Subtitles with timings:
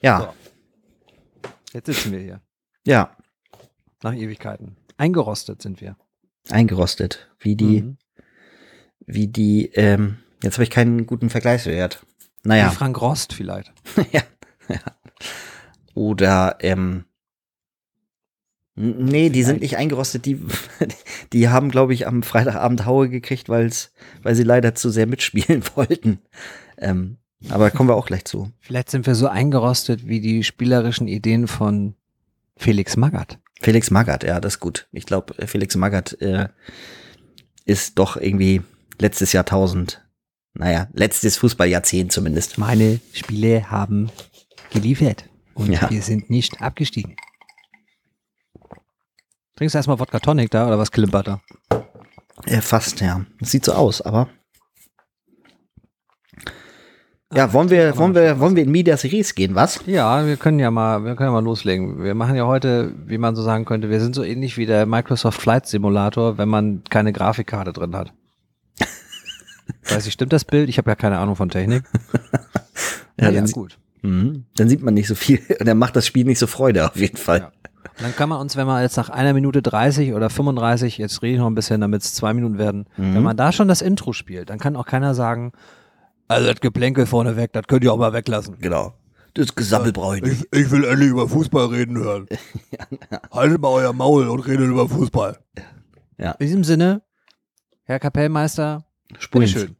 [0.00, 0.20] Ja,
[1.42, 1.48] So.
[1.72, 2.40] Jetzt sitzen wir hier.
[2.86, 3.16] ja,
[4.02, 4.76] Nach Ewigkeiten.
[4.96, 5.96] Eingerostet sind wir.
[6.50, 7.28] eingerostet.
[7.40, 7.98] Wie die, Mhm.
[9.06, 12.04] wie die, ähm, jetzt habe ich keinen guten Vergleichswert.
[12.44, 12.70] Naja.
[12.70, 13.72] Wie Frank Rost vielleicht.
[14.12, 14.22] ja,
[14.68, 14.80] ja.
[15.94, 17.04] Oder, ähm,
[18.76, 20.24] nee, die sind nicht eingerostet.
[20.26, 20.40] Die,
[21.32, 25.62] die haben, glaube ich, am Freitagabend Haue gekriegt, weil's, weil sie leider zu sehr mitspielen
[25.76, 26.20] wollten.
[26.78, 28.50] Ähm, aber kommen wir auch gleich zu.
[28.60, 31.94] Vielleicht sind wir so eingerostet wie die spielerischen Ideen von
[32.56, 33.38] Felix Magath.
[33.60, 34.88] Felix Magath, ja, das ist gut.
[34.92, 36.48] Ich glaube, Felix Magath äh,
[37.64, 38.62] ist doch irgendwie
[39.00, 40.04] letztes Jahrtausend,
[40.54, 42.58] naja, letztes Fußballjahrzehnt zumindest.
[42.58, 44.10] Meine Spiele haben
[44.70, 45.90] geliefert und Ja.
[45.90, 47.16] wir sind nicht abgestiegen.
[49.56, 51.40] Trinkst du erstmal Wodka Tonic da oder was klimpert da?
[52.44, 53.24] Äh, fast, ja.
[53.40, 54.28] Das sieht so aus, aber.
[57.34, 59.80] Ja, wollen wir, wollen wir, wollen wir in Medias Res gehen, was?
[59.84, 62.02] Ja, wir können ja mal, wir können ja mal loslegen.
[62.02, 64.86] Wir machen ja heute, wie man so sagen könnte, wir sind so ähnlich wie der
[64.86, 68.14] Microsoft Flight Simulator, wenn man keine Grafikkarte drin hat.
[69.90, 70.70] Weiß ich, stimmt das Bild?
[70.70, 71.84] Ich habe ja keine Ahnung von Technik.
[73.20, 73.78] Ja, ja, gut.
[74.02, 74.44] Mhm.
[74.56, 76.94] dann sieht man nicht so viel und dann macht das Spiel nicht so Freude auf
[76.94, 77.38] jeden Fall.
[77.40, 77.52] Ja.
[78.00, 81.32] Dann kann man uns, wenn man jetzt nach einer Minute 30 oder 35, jetzt rede
[81.34, 83.16] ich noch ein bisschen, damit es zwei Minuten werden, Mhm.
[83.16, 85.50] wenn man da schon das Intro spielt, dann kann auch keiner sagen,
[86.28, 88.56] also das Geplänkel vorne weg, das könnt ihr auch mal weglassen.
[88.60, 88.94] Genau.
[89.34, 90.46] Das Gesammel brauche ich nicht.
[90.52, 92.26] Ich, ich will endlich über Fußball reden hören.
[93.30, 95.38] Haltet mal euer Maul und redet über Fußball.
[96.16, 97.02] In diesem Sinne,
[97.84, 98.84] Herr Kapellmeister,
[99.18, 99.52] Spulen's.
[99.52, 99.76] schön.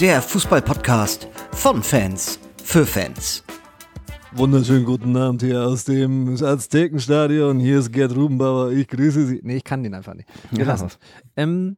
[0.00, 3.42] Der Fußball-Podcast von Fans für Fans.
[4.32, 7.58] Wunderschönen guten Abend hier aus dem Aztekenstadion.
[7.58, 8.70] Hier ist Gerd Rubenbauer.
[8.70, 9.40] Ich grüße Sie.
[9.42, 10.28] Nee, ich kann den einfach nicht.
[10.50, 10.88] Wir Ja.
[11.36, 11.76] Ähm,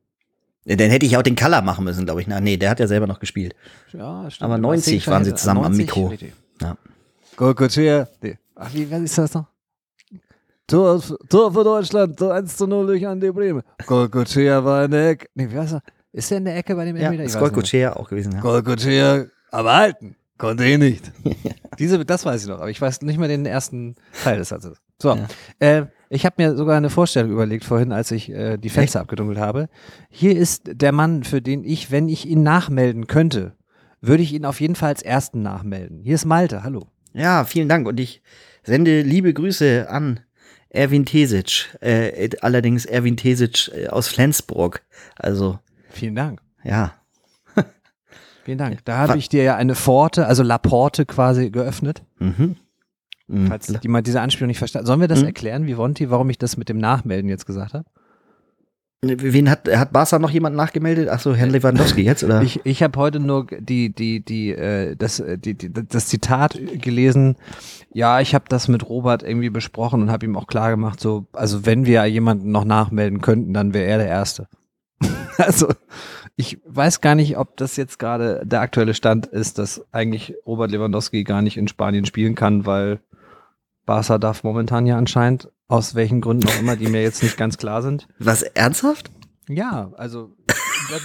[0.65, 2.27] Ja, Dann hätte ich auch den Color machen müssen, glaube ich.
[2.27, 3.55] Na, nee, der hat ja selber noch gespielt.
[3.93, 4.45] ja, stimmt.
[4.45, 6.07] Aber Du 90 hast den waren sie zusammen am 90, Mikro.
[6.09, 6.33] richtig.
[6.61, 6.77] Ja.
[7.37, 8.09] Golgothea.
[8.21, 8.39] Nee.
[8.57, 9.47] Ach, wie, was ist das noch?
[10.67, 13.63] Tor, Tor für Deutschland, Tor 1 zu 0 durch Andi Bremen.
[13.87, 15.27] Golgothea war in der Ecke.
[15.35, 15.83] Nee, wie heißt er?
[16.13, 17.25] Ist der in der Ecke bei dem Ja, Elfmeter?
[17.25, 17.39] Ich ist.
[17.39, 18.33] Golgochea auch gewesen.
[18.33, 18.41] Ja.
[18.41, 20.17] Golgothea, aber halten.
[20.39, 21.13] Konnte eh nicht.
[21.79, 23.95] Diese, das weiß ich noch, aber ich weiß nicht mehr den ersten
[24.25, 24.79] Teil des Satzes.
[25.01, 25.29] So, Ja.
[25.59, 29.39] äh, ich habe mir sogar eine Vorstellung überlegt vorhin, als ich äh, die Fenster abgedunkelt
[29.39, 29.69] habe.
[30.09, 33.53] Hier ist der Mann, für den ich, wenn ich ihn nachmelden könnte,
[34.01, 36.01] würde ich ihn auf jeden Fall als ersten nachmelden.
[36.03, 36.87] Hier ist Malte, hallo.
[37.13, 37.87] ja, vielen Dank.
[37.87, 38.23] Und ich
[38.63, 40.21] sende liebe Grüße an
[40.71, 41.77] Erwin Tesic.
[41.81, 44.83] Äh, allerdings Erwin Tesic äh, aus Flensburg.
[45.17, 45.59] Also,
[45.91, 46.41] Vielen Dank.
[46.65, 46.93] ja.
[48.45, 48.85] Vielen Dank.
[48.87, 52.03] Da habe ich dir ja eine Pforte, also Laporte quasi geöffnet.
[52.19, 52.57] Mhm.
[53.29, 53.47] Mhm.
[53.49, 55.27] Falls jemand diese Anspielung nicht verstanden Sollen wir das Mhm.
[55.27, 57.85] erklären, wie Wonti, warum ich das mit dem Nachmelden jetzt gesagt habe?
[59.03, 61.09] Wen hat, hat Barca noch jemand nachgemeldet?
[61.11, 62.43] Ach so, Herrn Lewandowski jetzt, oder?
[62.43, 66.59] Ich, ich habe heute nur die, die, die, äh, das, äh, die, die, das Zitat
[66.83, 67.37] gelesen.
[67.95, 71.27] Ja, ich habe das mit Robert irgendwie besprochen und habe ihm auch klar gemacht, so,
[71.33, 74.49] also wenn wir jemanden noch nachmelden könnten, dann wäre er der Erste.
[75.39, 75.69] also
[76.37, 80.71] ich weiß gar nicht, ob das jetzt gerade der aktuelle Stand ist, dass eigentlich Robert
[80.71, 83.01] Lewandowski gar nicht in Spanien spielen kann, weil
[83.85, 87.59] Barca darf momentan ja anscheinend, aus welchen Gründen auch immer, die mir jetzt nicht ganz
[87.59, 88.09] klar sind.
[88.19, 89.11] Was, ernsthaft?
[89.49, 90.35] Ja, also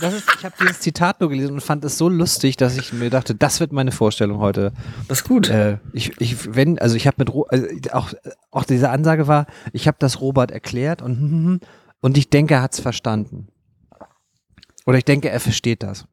[0.02, 2.94] das ist, ich habe dieses Zitat nur gelesen und fand es so lustig, dass ich
[2.94, 4.72] mir dachte, das wird meine Vorstellung heute.
[5.08, 5.50] Das ist gut.
[5.50, 8.14] Äh, ich, ich, wenn, also ich habe mit also auch,
[8.52, 11.62] auch diese Ansage war, ich habe das Robert erklärt und
[12.02, 13.48] und ich denke, er hat's verstanden.
[14.86, 16.06] Oder ich denke, er versteht das.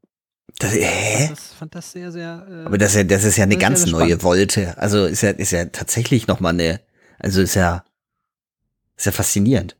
[0.58, 1.28] Das, hä?
[1.30, 2.46] Das fand das sehr, sehr.
[2.50, 4.22] Äh, Aber das ist ja, das ist ja eine ganz ja neue spannend.
[4.24, 4.78] Wolte.
[4.78, 6.80] Also ist ja, ist ja tatsächlich nochmal eine,
[7.18, 7.84] also ist ja,
[8.96, 9.76] ist ja faszinierend.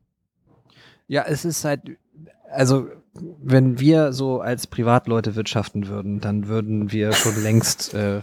[1.09, 1.83] ja, es ist halt,
[2.51, 2.89] also
[3.43, 8.23] wenn wir so als Privatleute wirtschaften würden, dann würden wir schon längst, äh,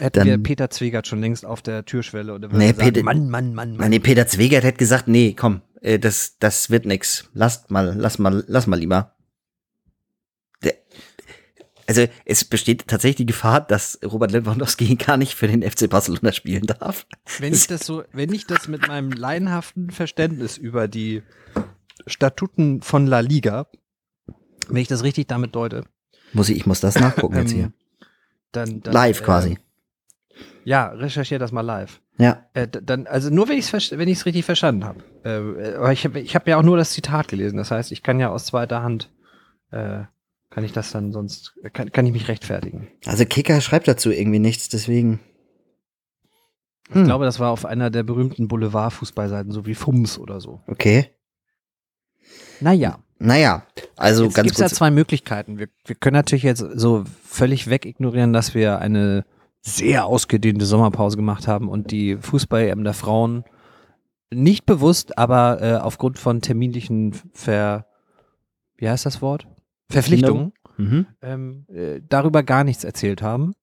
[0.00, 3.02] hätten dann- wir Peter Zwegert schon längst auf der Türschwelle oder würden Nee, sagen, Peter-
[3.02, 3.90] Mann, Mann, Mann, Mann.
[3.90, 7.28] Nee, Peter Zwegert hätte gesagt, nee, komm, äh, das, das wird nix.
[7.34, 9.13] Lasst mal, lass mal, lass mal lieber.
[11.86, 16.32] Also es besteht tatsächlich die Gefahr, dass Robert Lewandowski gar nicht für den FC Barcelona
[16.32, 17.06] spielen darf.
[17.40, 21.22] Wenn ich das so, wenn ich das mit meinem laienhaften Verständnis über die
[22.06, 23.66] Statuten von La Liga,
[24.68, 25.84] wenn ich das richtig damit deute,
[26.32, 27.64] Muss ich, ich muss das nachgucken jetzt hier.
[27.64, 27.74] ähm,
[28.52, 29.58] dann, dann Live äh, quasi.
[30.64, 32.00] Ja, recherchiere das mal live.
[32.16, 32.46] Ja.
[32.54, 35.00] Äh, dann, also nur wenn ich es wenn ich's richtig verstanden habe.
[35.24, 37.56] Äh, aber ich habe ich hab ja auch nur das Zitat gelesen.
[37.58, 39.10] Das heißt, ich kann ja aus zweiter Hand
[39.70, 40.04] äh,
[40.54, 42.88] kann ich das dann sonst kann, kann ich mich rechtfertigen.
[43.06, 45.20] Also Kicker schreibt dazu irgendwie nichts, deswegen.
[46.88, 47.04] Ich Hm.
[47.04, 50.60] glaube, das war auf einer der berühmten Boulevard-Fußballseiten, so wie FUMS oder so.
[50.66, 51.10] Okay.
[52.60, 52.98] Naja.
[53.18, 53.64] Naja,
[53.96, 54.76] also jetzt ganz gibt es ja kurz.
[54.76, 55.58] zwei Möglichkeiten.
[55.58, 59.24] Wir, wir können natürlich jetzt so völlig wegignorieren, dass wir eine
[59.62, 63.44] sehr ausgedehnte Sommerpause gemacht haben und die Fußball-EM der Frauen
[64.30, 67.86] nicht bewusst, aber äh, aufgrund von terminlichen Ver...
[68.76, 69.46] Wie heißt das Wort?
[69.90, 71.06] Verpflichtungen Mhm.
[71.22, 73.54] ähm, äh, darüber gar nichts erzählt haben.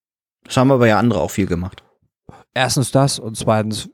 [0.45, 1.83] Das haben aber ja andere auch viel gemacht.
[2.53, 3.89] Erstens das und zweitens,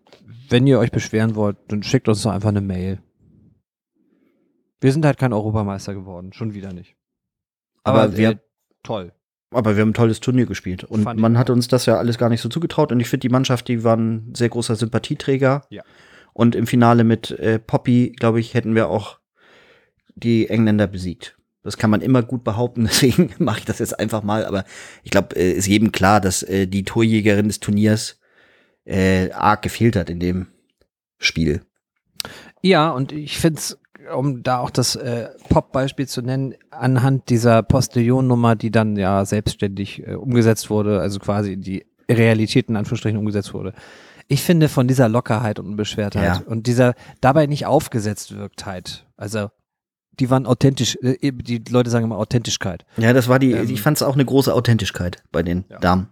[0.49, 3.01] wenn ihr euch beschweren wollt, dann schickt uns doch einfach eine Mail.
[4.79, 6.95] Wir sind halt kein Europameister geworden, schon wieder nicht.
[7.83, 8.37] Aber wir- äh,
[8.83, 9.13] toll.
[9.49, 10.83] Aber wir haben ein tolles Turnier gespielt.
[10.83, 12.91] Und Fand man hat uns das ja alles gar nicht so zugetraut.
[12.91, 15.63] Und ich finde, die Mannschaft, die war ein sehr großer Sympathieträger.
[15.69, 15.83] Ja.
[16.33, 19.19] Und im Finale mit äh, Poppy, glaube ich, hätten wir auch
[20.15, 21.36] die Engländer besiegt.
[21.67, 24.45] Das kann man immer gut behaupten, deswegen mache ich das jetzt einfach mal.
[24.45, 24.63] Aber
[25.03, 28.19] ich glaube, äh, ist jedem klar, dass äh, die Torjägerin des Turniers
[28.85, 30.47] äh, arg gefehlt hat in dem
[31.19, 31.61] Spiel.
[32.61, 33.77] Ja, und ich finde es,
[34.15, 40.07] um da auch das äh, Pop-Beispiel zu nennen, anhand dieser Postillon-Nummer, die dann ja selbstständig
[40.07, 43.73] äh, umgesetzt wurde, also quasi in die Realität in Anführungsstrichen umgesetzt wurde.
[44.29, 46.41] Ich finde von dieser Lockerheit und Unbeschwertheit Ja.
[46.45, 49.49] und dieser dabei nicht aufgesetzt wirktheit, also
[50.19, 52.85] die waren authentisch, äh, eben die Leute sagen immer Authentischkeit.
[52.97, 53.69] Ja, das war die, Ähm.
[53.69, 55.79] ich fand es auch eine große Authentischkeit bei den Ja.
[55.79, 56.09] Damen.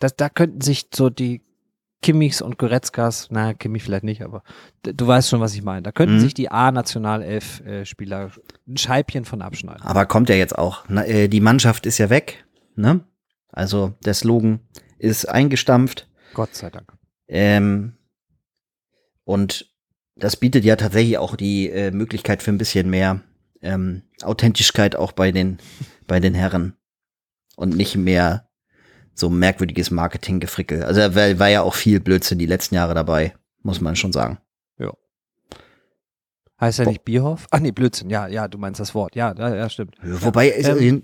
[0.00, 1.42] Das, da könnten sich so die
[2.02, 4.42] Kimmichs und Goretzkas, na, Kimmich vielleicht nicht, aber
[4.82, 5.82] du weißt schon, was ich meine.
[5.82, 6.20] Da könnten Mhm.
[6.20, 8.30] sich die A-Nationalelf-Spieler
[8.68, 9.82] ein Scheibchen von abschneiden.
[9.82, 10.84] Aber kommt ja jetzt auch.
[10.88, 12.44] Na, äh, die Mannschaft ist ja weg,
[12.76, 13.00] ne?
[13.52, 14.60] Also der Slogan
[14.98, 16.08] ist eingestampft.
[16.34, 16.92] Gott sei Dank.
[17.28, 17.94] Ähm,
[19.24, 19.72] und
[20.16, 23.20] das bietet ja tatsächlich auch die äh, Möglichkeit für ein bisschen mehr
[23.64, 25.58] ähm, Authentischkeit auch bei den,
[26.06, 26.76] bei den Herren.
[27.56, 28.48] Und nicht mehr
[29.14, 30.82] so merkwürdiges Marketinggefrickel.
[30.82, 34.12] Also da war, war ja auch viel Blödsinn die letzten Jahre dabei, muss man schon
[34.12, 34.38] sagen.
[36.60, 37.46] Heißt er Bo- nicht Bierhoff?
[37.50, 38.10] Ach nee, Blödsinn.
[38.10, 39.16] Ja, ja, du meinst das Wort.
[39.16, 39.96] Ja, ja, ja stimmt.
[40.02, 41.02] Wobei ist, ähm,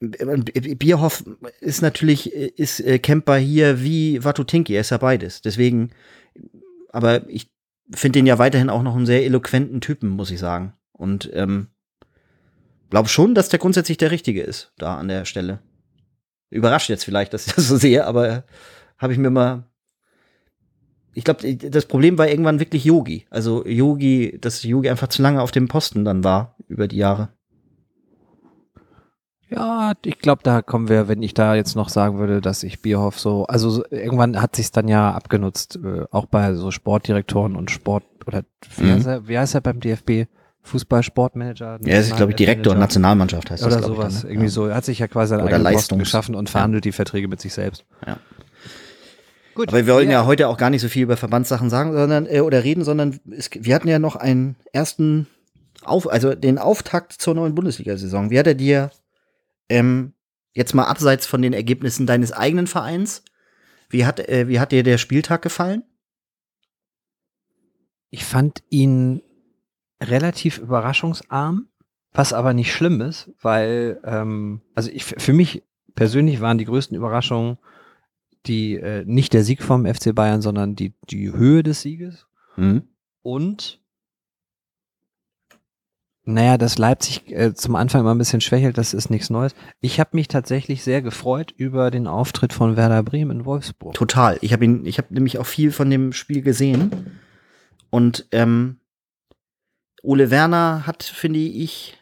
[0.00, 1.24] äh, Bierhoff
[1.60, 5.42] ist natürlich äh, ist äh, Camper hier wie Watutinki, er ist ja beides.
[5.42, 5.90] Deswegen,
[6.90, 7.50] aber ich
[7.94, 10.72] finde den ja weiterhin auch noch einen sehr eloquenten Typen, muss ich sagen.
[10.98, 11.68] Und ähm,
[12.90, 15.60] glaube schon, dass der grundsätzlich der Richtige ist da an der Stelle.
[16.50, 18.44] Überrascht jetzt vielleicht, dass ich das so sehe, aber
[18.98, 19.64] habe ich mir mal
[21.14, 23.26] ich glaube, das Problem war irgendwann wirklich Yogi.
[23.28, 27.30] Also Yogi, dass Yogi einfach zu lange auf dem Posten dann war über die Jahre.
[29.50, 32.82] Ja, ich glaube, da kommen wir, wenn ich da jetzt noch sagen würde, dass ich
[32.82, 37.56] Bierhoff so, also so, irgendwann hat sich's dann ja abgenutzt, äh, auch bei so Sportdirektoren
[37.56, 38.42] und Sport oder
[38.76, 38.90] wie, Mhm.
[38.92, 40.26] heißt, er, wie heißt er beim DFB?
[40.68, 41.80] Fußball-Sportmanager?
[41.84, 44.14] Ja, ist, glaube ich, Direktor und Nationalmannschaft heißt oder das, glaub sowas.
[44.14, 44.34] Ich dann, ne?
[44.34, 44.52] Irgendwie ja.
[44.52, 44.66] so.
[44.66, 46.52] Er hat sich ja quasi seinen Oder eigenen Posten Leistungs- geschaffen und ja.
[46.52, 47.84] verhandelt die Verträge mit sich selbst.
[48.06, 48.18] Ja.
[49.54, 49.68] Gut.
[49.68, 52.40] Aber wir wollen ja heute auch gar nicht so viel über Verbandssachen sagen, sondern äh,
[52.42, 55.26] oder reden, sondern es, wir hatten ja noch einen ersten
[55.82, 58.30] auf, also den Auftakt zur neuen Bundesliga-Saison.
[58.30, 58.90] Wie hat er dir
[59.68, 60.12] ähm,
[60.52, 63.24] jetzt mal abseits von den Ergebnissen deines eigenen Vereins?
[63.88, 65.82] Wie hat äh, wie hat dir der Spieltag gefallen?
[68.10, 69.22] Ich fand ihn
[70.02, 71.68] relativ überraschungsarm,
[72.12, 75.62] was aber nicht schlimm ist, weil, ähm, also ich, für mich
[75.94, 77.58] persönlich waren die größten Überraschungen
[78.46, 82.26] die, äh, nicht der Sieg vom FC Bayern, sondern die, die Höhe des Sieges
[82.56, 82.82] Mhm.
[83.22, 83.80] und
[86.24, 89.54] naja, dass Leipzig äh, zum Anfang mal ein bisschen schwächelt, das ist nichts Neues.
[89.80, 93.94] Ich habe mich tatsächlich sehr gefreut über den Auftritt von Werder Bremen in Wolfsburg.
[93.94, 94.36] Total.
[94.42, 97.18] Ich habe ihn, ich habe nämlich auch viel von dem Spiel gesehen.
[97.88, 98.78] Und ähm,
[100.02, 101.98] Ole Werner hat, finde ich,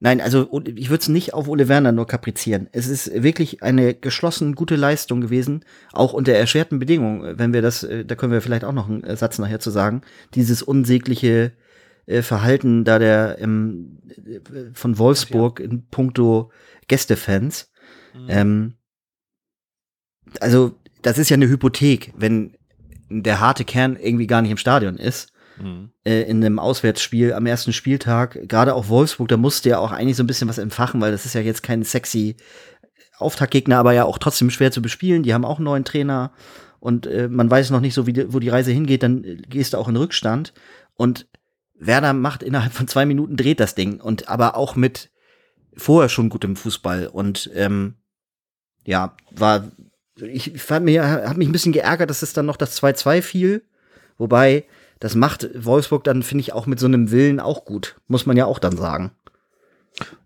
[0.00, 2.68] nein, also ich würde es nicht auf Ole Werner nur kaprizieren.
[2.72, 7.38] Es ist wirklich eine geschlossen gute Leistung gewesen, auch unter erschwerten Bedingungen.
[7.38, 9.70] Wenn wir das, äh, da können wir vielleicht auch noch einen äh, Satz nachher zu
[9.70, 10.02] sagen.
[10.34, 11.52] Dieses unsägliche
[12.06, 14.40] äh, Verhalten da der ähm, äh,
[14.74, 16.50] von Wolfsburg in puncto
[16.88, 17.70] Gästefans.
[18.14, 18.26] Mhm.
[18.28, 18.74] Ähm,
[20.40, 22.56] also, das ist ja eine Hypothek, wenn
[23.08, 25.31] der harte Kern irgendwie gar nicht im Stadion ist,
[26.04, 30.16] Äh, in einem Auswärtsspiel am ersten Spieltag, gerade auch Wolfsburg, da musste ja auch eigentlich
[30.16, 32.36] so ein bisschen was entfachen, weil das ist ja jetzt kein sexy
[33.18, 35.22] Auftaktgegner, aber ja auch trotzdem schwer zu bespielen.
[35.22, 36.32] Die haben auch einen neuen Trainer
[36.80, 39.36] und äh, man weiß noch nicht so, wie die, wo die Reise hingeht, dann äh,
[39.36, 40.52] gehst du auch in Rückstand.
[40.94, 41.28] Und
[41.74, 45.10] Werder macht innerhalb von zwei Minuten dreht das Ding und aber auch mit
[45.76, 47.94] vorher schon gutem Fußball und ähm,
[48.84, 49.70] ja, war
[50.20, 53.62] ich fand mir, hat mich ein bisschen geärgert, dass es dann noch das 2-2 fiel.
[54.18, 54.64] Wobei,
[55.02, 57.96] das macht Wolfsburg dann, finde ich, auch mit so einem Willen auch gut.
[58.06, 59.10] Muss man ja auch dann sagen.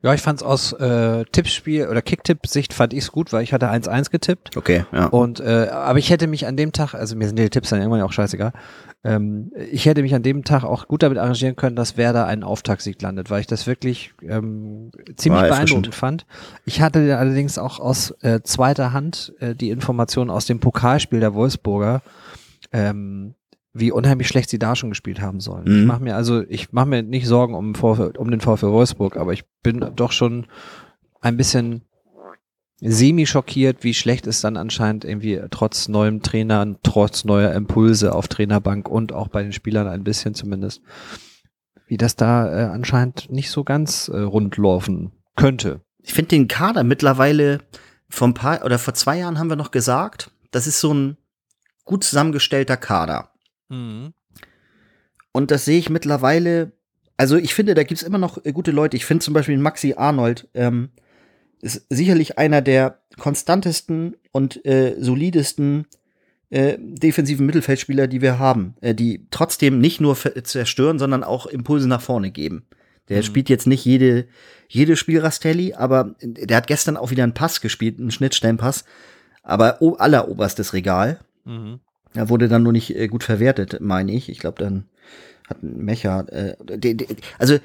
[0.03, 3.55] Ja, ich fand es aus äh, Tippspiel oder Kicktipp-Sicht fand ich es gut, weil ich
[3.55, 4.55] hatte 1-1 getippt.
[4.55, 5.07] Okay, ja.
[5.07, 7.81] Und äh, aber ich hätte mich an dem Tag, also mir sind die Tipps dann
[7.81, 8.53] irgendwann auch scheißegal,
[9.03, 12.45] ähm, ich hätte mich an dem Tag auch gut damit arrangieren können, dass Werder einen
[12.45, 16.27] Auftaktsieg landet, weil ich das wirklich ähm, ziemlich War beeindruckend fand.
[16.67, 21.33] Ich hatte allerdings auch aus äh, zweiter Hand äh, die Information aus dem Pokalspiel der
[21.33, 22.03] Wolfsburger,
[22.73, 23.35] ähm,
[23.79, 25.65] wie unheimlich schlecht sie da schon gespielt haben sollen.
[25.65, 25.81] Mhm.
[25.81, 29.33] Ich mache mir also, ich mache mir nicht Sorgen um, um den VfL Wolfsburg, aber
[29.33, 30.47] ich bin doch schon
[31.21, 31.83] ein bisschen
[32.81, 38.89] semi-schockiert, wie schlecht es dann anscheinend irgendwie trotz neuem Trainer, trotz neuer Impulse auf Trainerbank
[38.89, 40.83] und auch bei den Spielern ein bisschen zumindest,
[41.87, 45.81] wie das da äh, anscheinend nicht so ganz äh, rund laufen könnte.
[46.03, 47.61] Ich finde den Kader mittlerweile
[48.09, 51.17] vor ein paar oder vor zwei Jahren haben wir noch gesagt, das ist so ein
[51.85, 53.31] gut zusammengestellter Kader.
[55.33, 56.73] Und das sehe ich mittlerweile,
[57.17, 58.97] also ich finde, da gibt's immer noch äh, gute Leute.
[58.97, 60.91] Ich finde zum Beispiel Maxi Arnold ähm,
[61.61, 65.87] ist sicherlich einer der konstantesten und äh, solidesten
[66.51, 71.89] äh, defensiven Mittelfeldspieler, die wir haben, äh, die trotzdem nicht nur zerstören, sondern auch Impulse
[71.89, 72.67] nach vorne geben.
[73.09, 73.23] Der Mhm.
[73.23, 74.27] spielt jetzt nicht jede,
[74.69, 78.85] jede Spielrastelli, aber der hat gestern auch wieder einen Pass gespielt, einen Schnittstellenpass,
[79.43, 81.21] aber alleroberstes Regal.
[82.17, 84.29] Er wurde dann nur nicht äh, gut verwertet, meine ich.
[84.29, 84.85] Ich glaube, dann
[85.49, 86.21] hat ein Mecha.
[86.23, 87.07] Äh, die, die,
[87.39, 87.59] also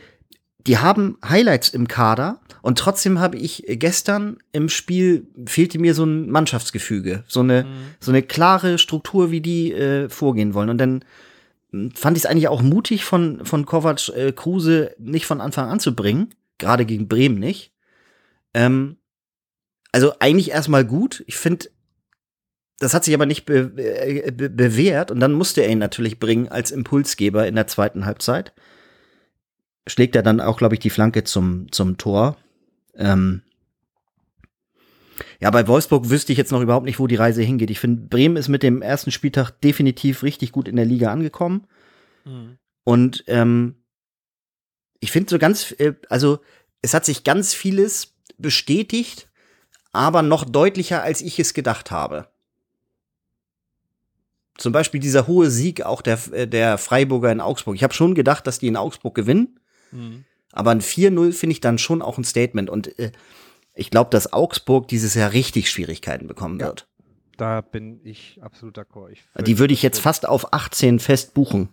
[0.68, 6.04] die haben Highlights im Kader und trotzdem habe ich gestern im Spiel fehlte mir so
[6.04, 7.66] ein Mannschaftsgefüge, so eine
[8.00, 10.70] so eine klare Struktur, wie die äh, vorgehen wollen.
[10.70, 11.04] Und dann
[11.72, 15.70] mh, fand ich es eigentlich auch mutig von von Kovac äh, Kruse nicht von Anfang
[15.70, 16.30] an zu bringen,
[16.60, 17.72] gerade gegen Bremen nicht.
[18.54, 18.98] Ähm,
[19.92, 21.24] also eigentlich erstmal gut.
[21.26, 21.68] Ich finde
[22.82, 26.18] das hat sich aber nicht be äh, be bewährt und dann musste er ihn natürlich
[26.18, 28.54] bringen als Impulsgeber in der zweiten Halbzeit.
[29.88, 32.38] Schlägt er dann auch, glaube ich, die Flanke zum, zum Tor.
[32.96, 33.44] Ähm
[35.40, 37.70] ja, bei Wolfsburg wüsste ich jetzt noch überhaupt nicht, wo die Reise hingeht.
[37.70, 41.68] Ich finde, Bremen ist mit dem ersten Spieltag definitiv richtig gut in der Liga angekommen.
[42.84, 43.76] Und ähm,
[45.00, 46.40] ich finde so ganz, äh, also
[46.82, 49.30] es hat sich ganz vieles bestätigt,
[49.92, 52.32] aber noch deutlicher, als ich es gedacht habe.
[54.62, 57.76] Zum Beispiel dieser hohe Sieg auch der, äh, der Freiburger in Augsburg.
[57.76, 59.60] Ich habe schon gedacht, dass die in Augsburg gewinnen,
[60.52, 62.70] aber ein 4-0 finde ich dann schon auch ein Statement.
[62.70, 63.12] Und äh,
[63.74, 66.68] ich glaube, dass Augsburg dieses Jahr richtig Schwierigkeiten bekommen Ja.
[66.68, 66.88] wird.
[67.38, 69.16] Da bin ich absolut d'accord.
[69.46, 71.70] Die würde ich jetzt fast auf 18 fest buchen.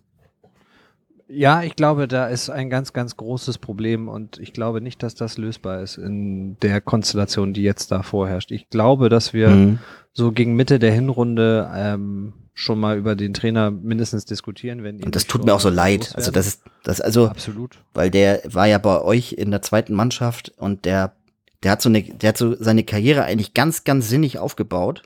[1.30, 5.14] Ja, ich glaube, da ist ein ganz, ganz großes Problem und ich glaube nicht, dass
[5.14, 8.50] das lösbar ist in der Konstellation, die jetzt da vorherrscht.
[8.50, 9.78] Ich glaube, dass wir Mhm.
[10.14, 15.15] so gegen Mitte der Hinrunde ähm, schon mal über den Trainer mindestens diskutieren, wenn Und
[15.15, 16.12] das tut mir auch so leid.
[16.17, 17.79] Also das ist, das also, absolut.
[17.95, 21.15] weil der war ja bei euch in der zweiten Mannschaft und der,
[21.62, 25.05] der hat so eine, der hat so seine Karriere eigentlich ganz, ganz sinnig aufgebaut.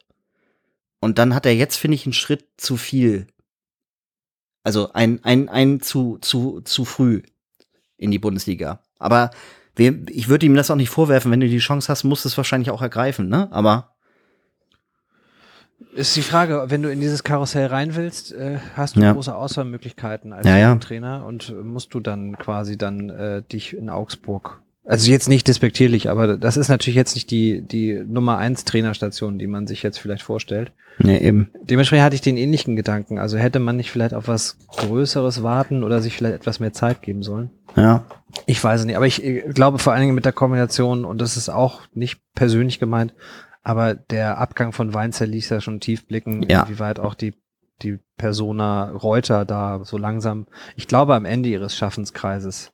[0.99, 3.27] Und dann hat er jetzt, finde ich, einen Schritt zu viel.
[4.63, 7.21] Also ein, ein, ein zu, zu, zu früh
[7.99, 8.81] in die Bundesliga.
[8.99, 9.31] Aber
[9.77, 11.31] ich würde ihm das auch nicht vorwerfen.
[11.31, 13.53] Wenn du die Chance hast, musst du es wahrscheinlich auch ergreifen, ne?
[13.53, 13.92] Aber
[15.95, 19.13] Ist die Frage, wenn du in dieses Karussell rein willst, äh, hast du Ja.
[19.13, 20.75] große Auswahlmöglichkeiten als Ja, ja.
[20.77, 24.63] Trainer und musst du dann quasi dann äh, dich in Augsburg.
[24.85, 29.39] Also jetzt nicht despektierlich, aber das ist natürlich jetzt nicht die, die Nummer eins Trainerstation,
[29.39, 30.73] die man sich jetzt vielleicht vorstellt.
[30.99, 31.51] ne, eben.
[31.63, 33.19] Dementsprechend hatte ich den ähnlichen Gedanken.
[33.19, 37.01] Also hätte man nicht vielleicht auf was Größeres warten oder sich vielleicht etwas mehr Zeit
[37.03, 37.51] geben sollen?
[37.77, 38.05] Ja.
[38.47, 39.23] Ich weiß es nicht, aber ich
[39.55, 43.15] glaube vor allen Dingen mit der Kombination, und das ist auch nicht persönlich gemeint,
[43.63, 46.63] aber der Abgang von Weinzel ließ ja schon tief blicken, Ja.
[46.65, 47.35] inwieweit auch die,
[47.83, 52.73] die Persona Reuter da so langsam, ich glaube, am Ende ihres Schaffenskreises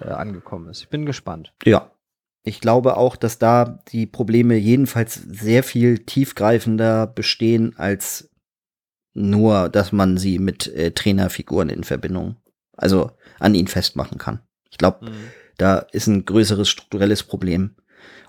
[0.00, 0.80] äh, angekommen ist.
[0.82, 1.52] Ich bin gespannt.
[1.64, 1.90] Ja.
[2.44, 8.30] Ich glaube auch, dass da die Probleme jedenfalls sehr viel tiefgreifender bestehen als
[9.12, 12.36] nur, dass man sie mit äh, Trainerfiguren in Verbindung,
[12.76, 14.40] also an ihn festmachen kann.
[14.70, 15.10] Ich glaube,
[15.56, 17.74] da ist ein größeres strukturelles Problem.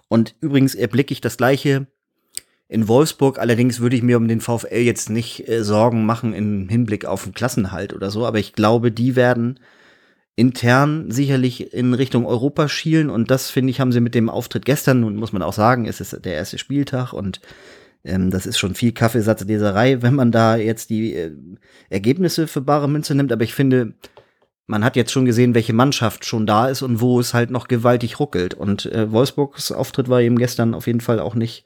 [0.08, 1.88] Und übrigens erblicke ich das Gleiche
[2.70, 3.40] in Wolfsburg.
[3.40, 7.24] Allerdings würde ich mir um den VfL jetzt nicht äh, Sorgen machen im Hinblick auf
[7.26, 8.26] den Klassenhalt oder so.
[8.26, 9.60] Aber ich glaube, die werden
[10.36, 13.10] intern sicherlich in Richtung Europa schielen.
[13.10, 15.86] Und das, finde ich, haben sie mit dem Auftritt gestern, nun muss man auch sagen,
[15.86, 17.42] es ist der erste Spieltag und
[18.06, 21.32] ähm, das ist schon viel Kaffeesatzleserei, wenn man da jetzt die äh,
[21.90, 23.34] Ergebnisse für bare Münze nimmt.
[23.34, 23.96] Aber ich finde,
[24.68, 27.68] man hat jetzt schon gesehen, welche Mannschaft schon da ist und wo es halt noch
[27.68, 28.54] gewaltig ruckelt.
[28.54, 31.66] Und äh, Wolfsburgs Auftritt war eben gestern auf jeden Fall auch nicht,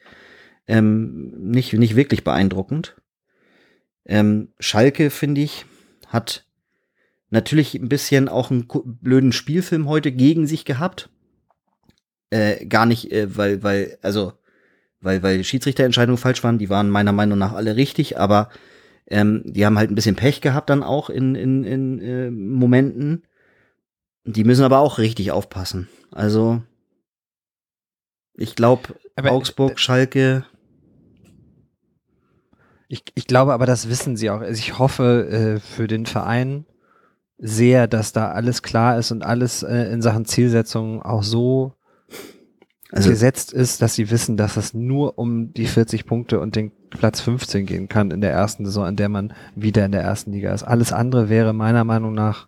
[0.68, 2.96] ähm, nicht, nicht wirklich beeindruckend.
[4.06, 5.66] Ähm, Schalke, finde ich,
[6.08, 6.46] hat
[7.30, 11.10] natürlich ein bisschen auch einen blöden Spielfilm heute gegen sich gehabt.
[12.30, 14.34] Äh, gar nicht, äh, weil, weil, also,
[15.02, 16.58] weil, weil Schiedsrichterentscheidungen falsch waren.
[16.58, 18.50] Die waren meiner Meinung nach alle richtig, aber
[19.08, 23.24] ähm, die haben halt ein bisschen Pech gehabt dann auch in, in, in äh, Momenten.
[24.26, 25.90] Die müssen aber auch richtig aufpassen.
[26.12, 26.64] Also,
[28.36, 30.46] ich glaube, Aber, Augsburg, äh, Schalke,
[32.94, 34.42] Ich, ich glaube aber, das wissen sie auch.
[34.42, 36.68] Also ich hoffe äh, für den Verein
[37.40, 41.74] sehr, dass da alles klar ist und alles äh, in Sachen Zielsetzung auch so
[42.92, 46.72] also gesetzt ist, dass sie wissen, dass es nur um die 40 Punkte und den
[46.92, 50.32] Platz 15 gehen kann in der ersten Saison, in der man wieder in der ersten
[50.32, 50.62] Liga ist.
[50.62, 52.48] Alles andere wäre meiner Meinung nach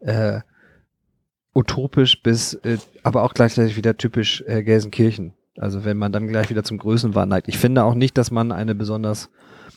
[0.00, 0.40] äh,
[1.54, 5.34] utopisch bis, äh, aber auch gleichzeitig wieder typisch äh, Gelsenkirchen.
[5.58, 7.48] Also wenn man dann gleich wieder zum Größenwahn neigt.
[7.48, 9.28] Ich finde auch nicht, dass man eine besonders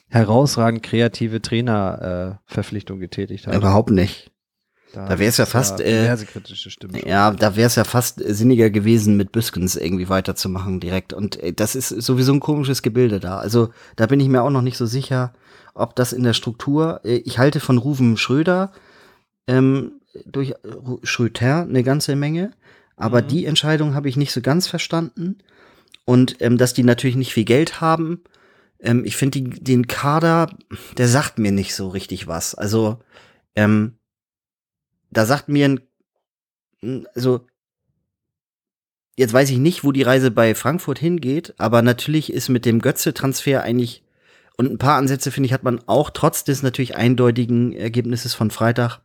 [0.09, 3.55] herausragend kreative Trainerverpflichtung äh, getätigt hat.
[3.55, 4.31] überhaupt nicht.
[4.93, 6.05] Da wär's ja gibt's fast, äh.
[7.05, 11.13] Ja, da wäre es ja fast sinniger gewesen, mit Büskens irgendwie weiterzumachen direkt.
[11.13, 13.37] Und äh, das ist sowieso ein komisches Gebilde da.
[13.37, 15.33] Also da bin ich mir auch noch nicht so sicher,
[15.73, 17.01] ob das in der Struktur.
[17.03, 18.71] Äh, ich halte von Ruven Schröder
[19.45, 19.91] ähm,
[20.25, 20.53] durch
[21.03, 22.51] Schröter eine ganze Menge,
[22.95, 23.27] aber Mhm.
[23.27, 25.37] die Entscheidung habe ich nicht so ganz verstanden.
[26.05, 28.21] Und ähm, dass die natürlich nicht viel Geld haben.
[28.79, 30.55] Ähm, ich finde den Kader,
[30.97, 32.55] der sagt mir nicht so richtig was.
[32.55, 32.99] Also
[33.55, 33.97] ähm,
[35.09, 35.79] da sagt mir
[36.81, 37.47] ein, also
[39.15, 42.81] jetzt weiß ich nicht, wo die Reise bei Frankfurt hingeht, aber natürlich ist mit dem
[42.81, 44.03] Götze-Transfer eigentlich
[44.57, 48.49] und ein paar Ansätze, finde ich, hat man auch trotz des natürlich eindeutigen Ergebnisses von
[48.49, 49.01] Freitag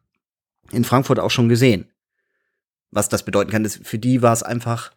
[0.70, 1.90] in Frankfurt auch schon gesehen.
[2.90, 4.92] Was das bedeuten kann, ist, für die war es einfach,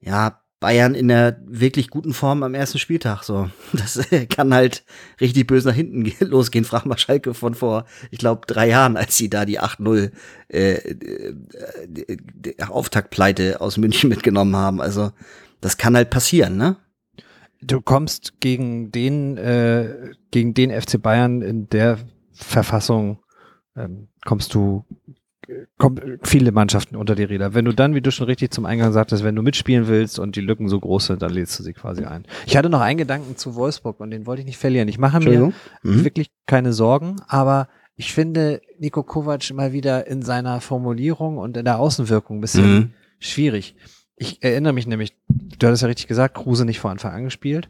[0.00, 3.22] ja, Bayern in der wirklich guten Form am ersten Spieltag.
[3.22, 4.82] So, das äh, kann halt
[5.20, 6.64] richtig böse nach hinten ge- losgehen.
[6.64, 10.10] Frag mal Schalke von vor, ich glaube, drei Jahren, als sie da die 8-0
[10.48, 11.34] äh, äh,
[12.08, 14.80] äh, Auftaktpleite aus München mitgenommen haben.
[14.80, 15.10] Also,
[15.60, 16.76] das kann halt passieren, ne?
[17.60, 21.98] Du kommst gegen den, äh, gegen den FC Bayern in der
[22.32, 23.18] Verfassung,
[23.76, 24.86] ähm, kommst du,
[25.78, 27.54] kommen viele Mannschaften unter die Räder.
[27.54, 30.36] Wenn du dann, wie du schon richtig zum Eingang sagtest, wenn du mitspielen willst und
[30.36, 32.24] die Lücken so groß sind, dann lädst du sie quasi ein.
[32.46, 34.88] Ich hatte noch einen Gedanken zu Wolfsburg und den wollte ich nicht verlieren.
[34.88, 35.52] Ich mache mir
[35.82, 36.04] Mhm.
[36.04, 41.64] wirklich keine Sorgen, aber ich finde Nico Kovac mal wieder in seiner Formulierung und in
[41.64, 42.90] der Außenwirkung ein bisschen Mhm.
[43.20, 43.76] schwierig.
[44.16, 47.68] Ich erinnere mich nämlich, du hattest ja richtig gesagt, Kruse nicht vor Anfang an gespielt.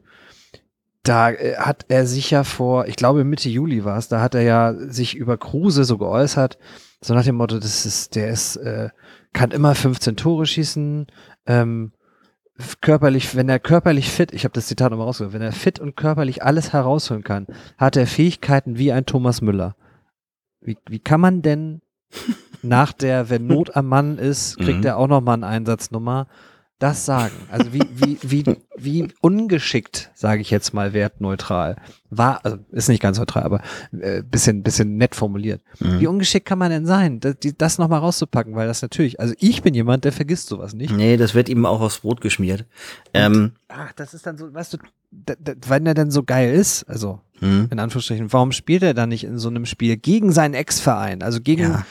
[1.03, 4.35] Da äh, hat er sich ja vor, ich glaube Mitte Juli war es, da hat
[4.35, 6.59] er ja sich über Kruse so geäußert,
[7.05, 8.89] so nach dem Motto, das ist, der ist, äh,
[9.33, 11.07] kann immer 15 Tore schießen,
[11.47, 11.93] ähm,
[12.81, 15.97] körperlich, wenn er körperlich fit, ich habe das Zitat nochmal rausgehört, wenn er fit und
[15.97, 19.77] körperlich alles herausholen kann, hat er Fähigkeiten wie ein Thomas Müller.
[20.61, 21.83] Wie, wie kann man denn
[22.63, 24.87] nach der, wenn Not am Mann ist, kriegt Mhm.
[24.87, 26.27] er auch nochmal eine Einsatznummer,
[26.85, 27.35] das sagen?
[27.51, 31.77] Also wie, wie, wie, wie ungeschickt, sage ich jetzt mal wertneutral,
[32.11, 33.63] war, also ist nicht ganz neutral, aber
[33.99, 35.63] äh, bisschen, bisschen nett formuliert.
[35.81, 36.01] Mhm.
[36.01, 39.33] Wie ungeschickt kann man denn sein, das, die, das nochmal rauszupacken, weil das natürlich, also
[39.39, 40.95] ich bin jemand, der vergisst sowas nicht.
[40.95, 42.67] Nee, das wird ihm auch aufs Brot geschmiert.
[43.15, 44.79] Ähm, Ach, das ist dann so, weißt du,
[45.67, 47.69] wenn er denn so geil ist, also hm.
[47.71, 51.41] in Anführungsstrichen, warum spielt er dann nicht in so einem Spiel gegen seinen Ex-Verein, also
[51.41, 51.87] gegen Ja.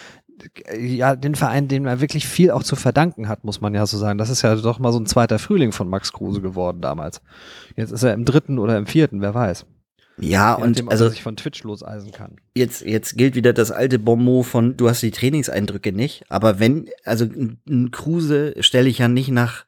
[0.78, 3.98] Ja, den Verein, dem er wirklich viel auch zu verdanken hat, muss man ja so
[3.98, 4.18] sagen.
[4.18, 7.22] Das ist ja doch mal so ein zweiter Frühling von Max Kruse geworden damals.
[7.76, 9.66] Jetzt ist er im dritten oder im vierten, wer weiß.
[10.18, 12.36] Ja, Je und nachdem, also sich von Twitch loseisen kann.
[12.56, 16.88] jetzt, jetzt gilt wieder das alte Bonmot von, du hast die Trainingseindrücke nicht, aber wenn,
[17.04, 19.66] also ein Kruse stelle ich ja nicht nach,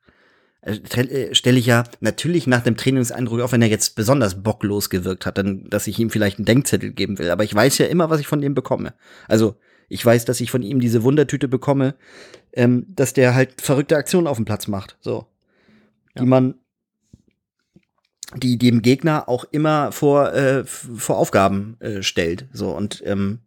[0.61, 5.25] äh, stelle ich ja natürlich nach dem Trainingseindruck, auch wenn er jetzt besonders bocklos gewirkt
[5.25, 7.31] hat, dann, dass ich ihm vielleicht einen Denkzettel geben will.
[7.31, 8.93] Aber ich weiß ja immer, was ich von dem bekomme.
[9.27, 9.55] Also
[9.89, 11.95] ich weiß, dass ich von ihm diese Wundertüte bekomme,
[12.53, 14.97] ähm, dass der halt verrückte Aktionen auf dem Platz macht.
[15.01, 15.27] So.
[16.15, 16.25] Die Ja.
[16.25, 16.55] man,
[18.35, 22.47] die dem Gegner auch immer vor, äh, vor Aufgaben äh, stellt.
[22.51, 23.39] So und ähm,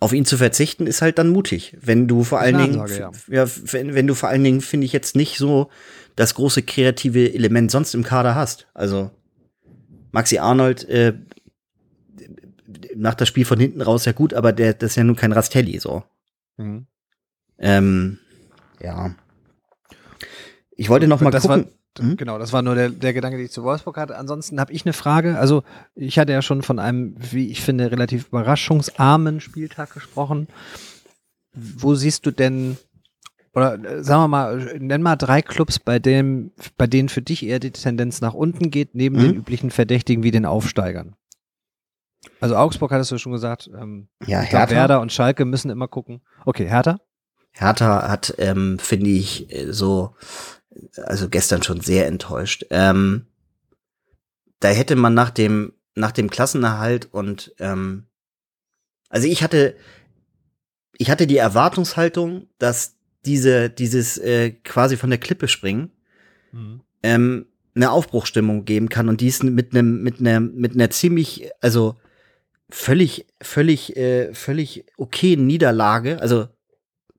[0.00, 3.46] auf ihn zu verzichten ist halt dann mutig, wenn du vor allen Dingen, f- ja,
[3.72, 5.70] wenn, wenn du vor allen Dingen finde ich jetzt nicht so
[6.14, 8.68] das große kreative Element sonst im Kader hast.
[8.74, 9.10] Also
[10.12, 11.14] Maxi Arnold äh,
[12.96, 15.32] macht das Spiel von hinten raus ja gut, aber der das ist ja nun kein
[15.32, 16.02] Rastelli so.
[16.56, 16.86] Mhm.
[17.58, 18.18] Ähm,
[18.80, 19.14] ja.
[20.76, 21.72] Ich wollte noch mal Das war- gucken.
[21.98, 22.16] Hm?
[22.16, 24.16] Genau, das war nur der, der Gedanke, den ich zu Wolfsburg hatte.
[24.16, 25.36] Ansonsten habe ich eine Frage.
[25.36, 25.64] Also,
[25.96, 30.46] ich hatte ja schon von einem, wie ich finde, relativ überraschungsarmen Spieltag gesprochen.
[31.54, 32.76] Wo siehst du denn,
[33.52, 37.44] oder äh, sagen wir mal, nenn mal drei Clubs, bei, dem, bei denen für dich
[37.44, 39.20] eher die Tendenz nach unten geht, neben Mhm.
[39.22, 41.16] den üblichen Verdächtigen wie den Aufsteigern.
[42.40, 44.74] Also Augsburg hattest du schon gesagt, ähm, Ja, ich glaub, Hertha.
[44.74, 46.20] Werder und Schalke müssen immer gucken.
[46.44, 46.98] Okay, Hertha?
[47.52, 50.14] Hertha hat, ähm, finde ich, äh, so,
[50.96, 52.66] also gestern schon sehr enttäuscht.
[52.70, 53.26] Ähm,
[54.60, 58.06] da hätte man nach dem, nach dem Klassenerhalt und ähm,
[59.08, 59.76] also ich hatte,
[60.96, 65.92] ich hatte die Erwartungshaltung, dass diese, dieses äh, quasi von der Klippe springen,
[66.52, 66.80] Mhm.
[67.02, 71.96] ähm, eine Aufbruchstimmung geben kann und dies mit einem, mit einer, mit einer ziemlich, also
[72.70, 76.48] völlig, völlig, äh, völlig okayen Niederlage, also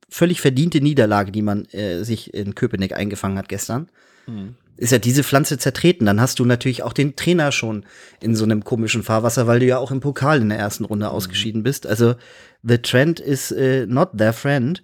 [0.09, 3.89] völlig verdiente Niederlage, die man äh, sich in Köpenick eingefangen hat gestern,
[4.27, 4.55] Mhm.
[4.77, 6.05] ist ja diese Pflanze zertreten.
[6.05, 7.85] Dann hast du natürlich auch den Trainer schon
[8.21, 11.09] in so einem komischen Fahrwasser, weil du ja auch im Pokal in der ersten Runde
[11.09, 11.85] ausgeschieden bist.
[11.87, 12.15] Also
[12.63, 14.83] the trend is äh, not their friend.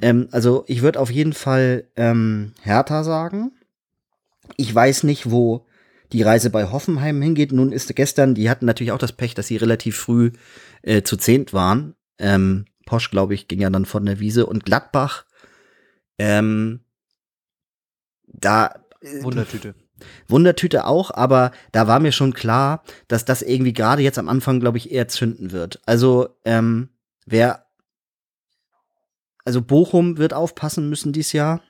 [0.00, 3.52] Ähm, also ich würde auf jeden Fall ähm, Hertha sagen.
[4.56, 5.66] Ich weiß nicht, wo
[6.12, 7.52] die Reise bei Hoffenheim hingeht.
[7.52, 10.32] Nun ist gestern, die hatten natürlich auch das Pech, dass sie relativ früh
[10.82, 11.94] äh, zu zehnt waren.
[12.18, 15.24] Ähm, Posch, glaube ich, ging ja dann von der Wiese und Gladbach.
[16.18, 16.80] Ähm,
[18.26, 19.74] da äh, Wundertüte.
[20.28, 24.60] Wundertüte auch, aber da war mir schon klar, dass das irgendwie gerade jetzt am Anfang,
[24.60, 25.80] glaube ich, eher zünden wird.
[25.86, 26.90] Also, ähm,
[27.26, 27.66] wer,
[29.44, 31.62] also Bochum wird aufpassen müssen dieses Jahr.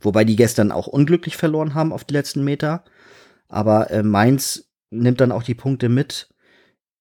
[0.00, 2.84] Wobei die gestern auch unglücklich verloren haben auf die letzten Meter.
[3.48, 6.28] Aber äh, Mainz nimmt dann auch die Punkte mit.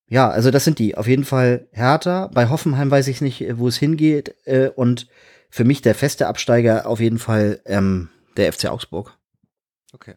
[0.09, 0.95] Ja, also das sind die.
[0.95, 2.29] Auf jeden Fall härter.
[2.33, 4.35] Bei Hoffenheim weiß ich nicht, äh, wo es hingeht.
[4.45, 5.07] Äh, und
[5.49, 9.17] für mich der feste Absteiger auf jeden Fall ähm, der FC Augsburg.
[9.93, 10.15] Okay.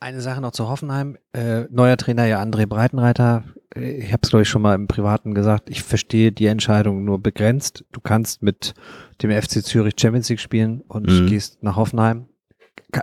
[0.00, 1.18] Eine Sache noch zu Hoffenheim.
[1.32, 3.44] Äh, neuer Trainer ja André Breitenreiter.
[3.74, 5.70] Äh, Ich habe es, glaube ich, schon mal im Privaten gesagt.
[5.70, 7.84] Ich verstehe die Entscheidung nur begrenzt.
[7.92, 8.74] Du kannst mit
[9.22, 11.26] dem FC Zürich Champions League spielen und Mhm.
[11.26, 12.26] gehst nach Hoffenheim.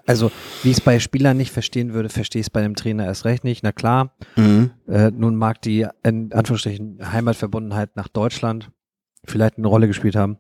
[0.05, 0.31] Also,
[0.63, 3.23] wie ich es bei Spielern nicht verstehen würde, verstehe ich es bei einem Trainer erst
[3.23, 3.63] recht nicht.
[3.63, 4.71] Na klar, Mhm.
[4.87, 8.69] äh, nun mag die in Anführungsstrichen Heimatverbundenheit nach Deutschland
[9.23, 10.37] vielleicht eine Rolle gespielt haben.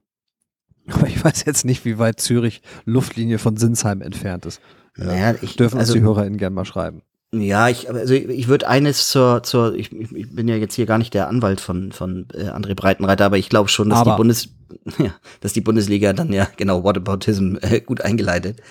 [0.87, 4.59] Aber ich weiß jetzt nicht, wie weit Zürich Luftlinie von Sinsheim entfernt ist.
[4.97, 7.01] Naja, ich, Dürfen also, uns die HörerInnen gerne mal schreiben.
[7.33, 10.97] Ja, ich, also ich, würde eines zur, zur ich, ich bin ja jetzt hier gar
[10.97, 14.11] nicht der Anwalt von, von äh, André Breitenreiter, aber ich glaube schon, dass Aber.
[14.11, 14.49] die Bundes,
[14.97, 18.61] ja, dass die Bundesliga dann ja, genau, Whataboutism äh, gut eingeleitet.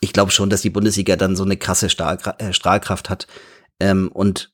[0.00, 3.26] Ich glaube schon, dass die Bundesliga dann so eine krasse Stahlkra äh, Strahlkraft hat.
[3.78, 4.52] Ähm, und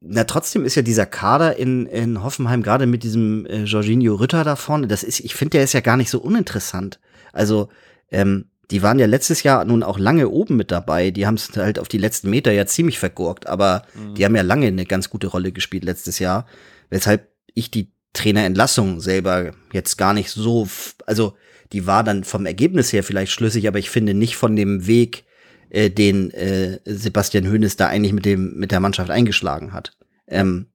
[0.00, 4.44] na, trotzdem ist ja dieser Kader in, in Hoffenheim, gerade mit diesem äh, Jorginho Rütter
[4.44, 7.00] da vorne, das ist, ich finde, der ist ja gar nicht so uninteressant.
[7.32, 7.68] Also,
[8.10, 11.10] ähm, die waren ja letztes Jahr nun auch lange oben mit dabei.
[11.10, 13.82] Die haben es halt auf die letzten Meter ja ziemlich vergurkt, aber
[14.16, 16.46] die haben ja lange eine ganz gute Rolle gespielt letztes Jahr.
[16.88, 20.68] Weshalb ich die Trainerentlassung selber jetzt gar nicht so,
[21.06, 21.34] also
[21.72, 25.24] die war dann vom Ergebnis her vielleicht schlüssig, aber ich finde nicht von dem Weg,
[25.70, 29.96] äh, den äh, Sebastian Hoeneß da eigentlich mit dem mit der Mannschaft eingeschlagen hat.
[30.26, 30.66] Ähm,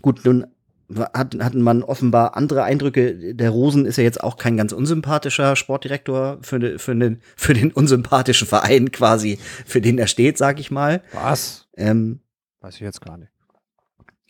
[0.00, 0.46] gut, nun
[0.98, 3.34] hat, hatten man offenbar andere Eindrücke.
[3.34, 7.54] Der Rosen ist ja jetzt auch kein ganz unsympathischer Sportdirektor für, ne, für, den, für
[7.54, 11.02] den unsympathischen Verein quasi, für den er steht, sag ich mal.
[11.12, 11.66] Was?
[11.76, 12.20] Ähm,
[12.60, 13.30] Weiß ich jetzt gar nicht.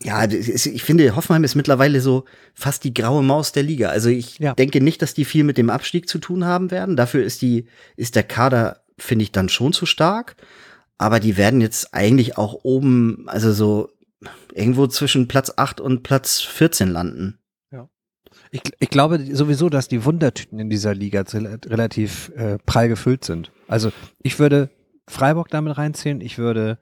[0.00, 3.88] ja, ist- ich finde, Hoffenheim ist mittlerweile so fast die graue Maus der Liga.
[3.90, 4.54] Also ich Ja.
[4.54, 6.96] denke nicht, dass die viel mit dem Abstieg zu tun haben werden.
[6.96, 10.36] Dafür ist die, ist der Kader, finde ich, dann schon zu stark.
[10.98, 13.90] Aber die werden jetzt eigentlich auch oben, also so
[14.54, 17.38] irgendwo zwischen Platz 8 und Platz 14 landen.
[18.50, 23.24] Ich, ich glaube sowieso, dass die Wundertüten in dieser Liga rel- relativ äh, prall gefüllt
[23.24, 23.50] sind.
[23.68, 24.70] Also ich würde
[25.08, 26.78] Freiburg damit reinzählen, ich würde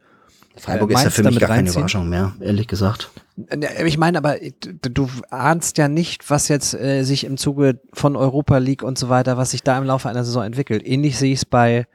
[0.56, 1.74] Freiburg Äh, ist ja für mich gar keine reinziehen?
[1.74, 3.10] Überraschung mehr, ehrlich gesagt.
[3.48, 4.36] Äh, Ich meine, aber
[4.80, 8.98] du du ahnst ja nicht, was jetzt äh, sich im Zuge von Europa League und
[8.98, 10.84] so weiter, was sich da im Laufe einer Saison entwickelt.
[10.86, 11.86] Ähnlich sehe ich es bei,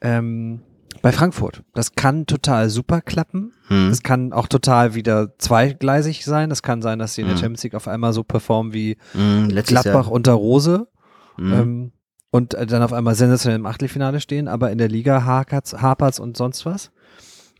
[0.00, 0.60] ähm,
[1.00, 1.62] bei Frankfurt.
[1.74, 3.52] Das kann total super klappen.
[3.68, 3.88] Hm.
[3.90, 6.50] Es kann auch total wieder zweigleisig sein.
[6.50, 7.40] Es kann sein, dass sie in der Mhm.
[7.40, 10.10] Champions League auf einmal so performen wie Hm, Gladbach Jahr.
[10.12, 10.88] unter Rose
[11.36, 11.52] Hm.
[11.52, 11.92] ähm,
[12.30, 16.18] und äh, dann auf einmal sensationell im Achtelfinale stehen, aber in der Liga hakert's, hapert's
[16.20, 16.90] und sonst was.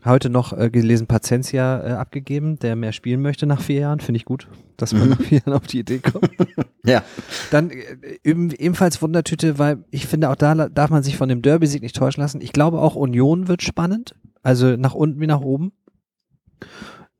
[0.05, 3.99] Heute noch äh, gelesen Pacencia äh, abgegeben, der mehr spielen möchte nach vier Jahren.
[4.01, 5.09] Finde ich gut, dass man Mhm.
[5.11, 6.29] nach vier Jahren auf die Idee kommt.
[6.85, 7.03] ja.
[7.51, 11.41] Dann äh, eben, ebenfalls Wundertüte, weil ich finde, auch da darf man sich von dem
[11.41, 12.41] Derby-Sieg nicht täuschen lassen.
[12.41, 14.15] Ich glaube, auch Union wird spannend.
[14.41, 15.71] Also nach unten wie nach oben.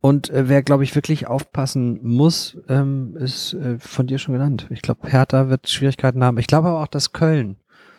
[0.02, 4.68] Und äh, wer, glaube ich, wirklich aufpassen muss, ähm, ist äh, von dir schon genannt.
[4.70, 6.38] Ich glaube, Hertha wird Schwierigkeiten haben.
[6.38, 7.56] Ich glaube aber auch, dass Köln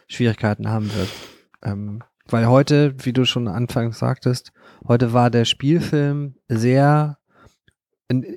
[0.09, 1.09] Schwierigkeiten haben wird.
[1.63, 4.53] Ähm, weil heute, wie du schon anfangs sagtest,
[4.87, 7.19] heute war der Spielfilm sehr,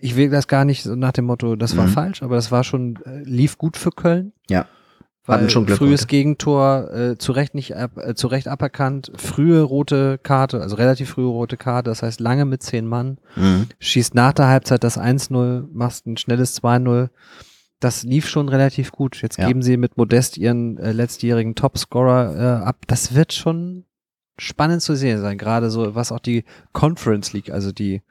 [0.02, 1.92] ich will das gar nicht so nach dem Motto, das war Mhm.
[1.92, 4.34] falsch, aber das war schon, äh, lief gut für Köln.
[4.50, 4.66] Ja.
[5.26, 6.08] Weil Hatten schon Glück frühes heute.
[6.08, 11.10] Gegentor, äh, zu Recht nicht ab, äh, zu Recht aberkannt, frühe rote Karte, also relativ
[11.10, 13.68] frühe rote Karte, das heißt lange mit zehn Mann, Hm.
[13.80, 17.10] schießt nach der Halbzeit das 1-0, machst ein schnelles 2-0.
[17.80, 19.22] Das lief schon relativ gut.
[19.22, 19.48] Jetzt Ja.
[19.48, 22.78] geben sie mit Modest ihren äh, letztjährigen Topscorer äh, ab.
[22.88, 23.86] Das wird schon
[24.40, 28.02] spannend zu sehen sein, gerade so, was auch die Conference League, also die,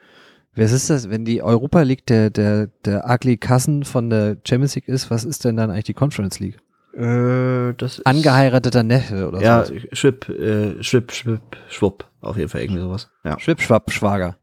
[0.57, 4.75] was ist das, wenn die Europa League der, der, der ugly Cousin von der Champions
[4.75, 6.59] League ist, was ist denn dann eigentlich die Conference League?
[6.95, 9.75] Äh, das ist, Angeheirateter Neffe oder Ja, so.
[9.93, 12.07] Schwipp, äh, Schwipp, Schwipp, Schwupp.
[12.21, 13.09] Auf jeden Fall irgendwie sowas.
[13.25, 13.39] Ja.
[13.39, 14.37] Schwippschwapp Schwager.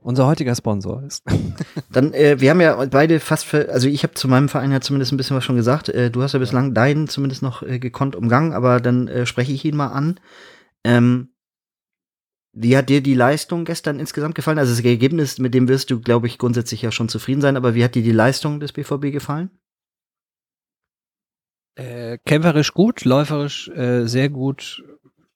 [0.00, 1.24] Unser heutiger Sponsor ist.
[1.92, 4.80] Dann, äh, wir haben ja beide fast, für, also ich habe zu meinem Verein ja
[4.80, 5.88] zumindest ein bisschen was schon gesagt.
[5.88, 9.52] Äh, du hast ja bislang deinen zumindest noch äh, gekonnt umgangen, aber dann äh, spreche
[9.52, 10.20] ich ihn mal an.
[10.84, 11.30] Ähm,
[12.52, 14.58] wie hat dir die Leistung gestern insgesamt gefallen?
[14.58, 17.74] Also das Ergebnis, mit dem wirst du, glaube ich, grundsätzlich ja schon zufrieden sein, aber
[17.74, 19.50] wie hat dir die Leistung des BVB gefallen?
[21.76, 24.82] Äh, kämpferisch gut, läuferisch äh, sehr gut.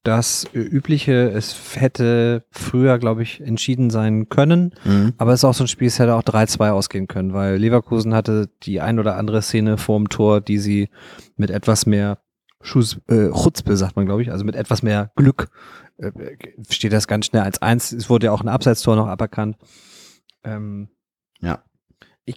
[0.05, 4.75] Das äh, Übliche, es hätte früher, glaube ich, entschieden sein können.
[5.19, 8.15] Aber es ist auch so ein Spiel, es hätte auch 3-2 ausgehen können, weil Leverkusen
[8.15, 10.88] hatte die ein oder andere Szene vorm Tor, die sie
[11.37, 12.19] mit etwas mehr
[12.61, 15.49] Schuss, äh, Chutzpe, sagt man, glaube ich, also mit etwas mehr Glück
[15.99, 16.11] äh,
[16.69, 17.93] steht das ganz schnell als eins.
[17.93, 19.57] Es wurde ja auch ein Abseitstor noch aberkannt.
[20.45, 20.88] Ähm,
[21.41, 21.62] Ja.
[22.24, 22.37] Ich,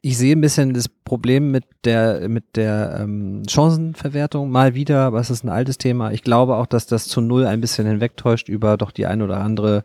[0.00, 5.20] ich sehe ein bisschen das Problem mit der, mit der ähm, Chancenverwertung mal wieder, aber
[5.20, 6.12] es ist ein altes Thema.
[6.12, 9.40] Ich glaube auch, dass das zu Null ein bisschen hinwegtäuscht über doch die ein oder
[9.40, 9.84] andere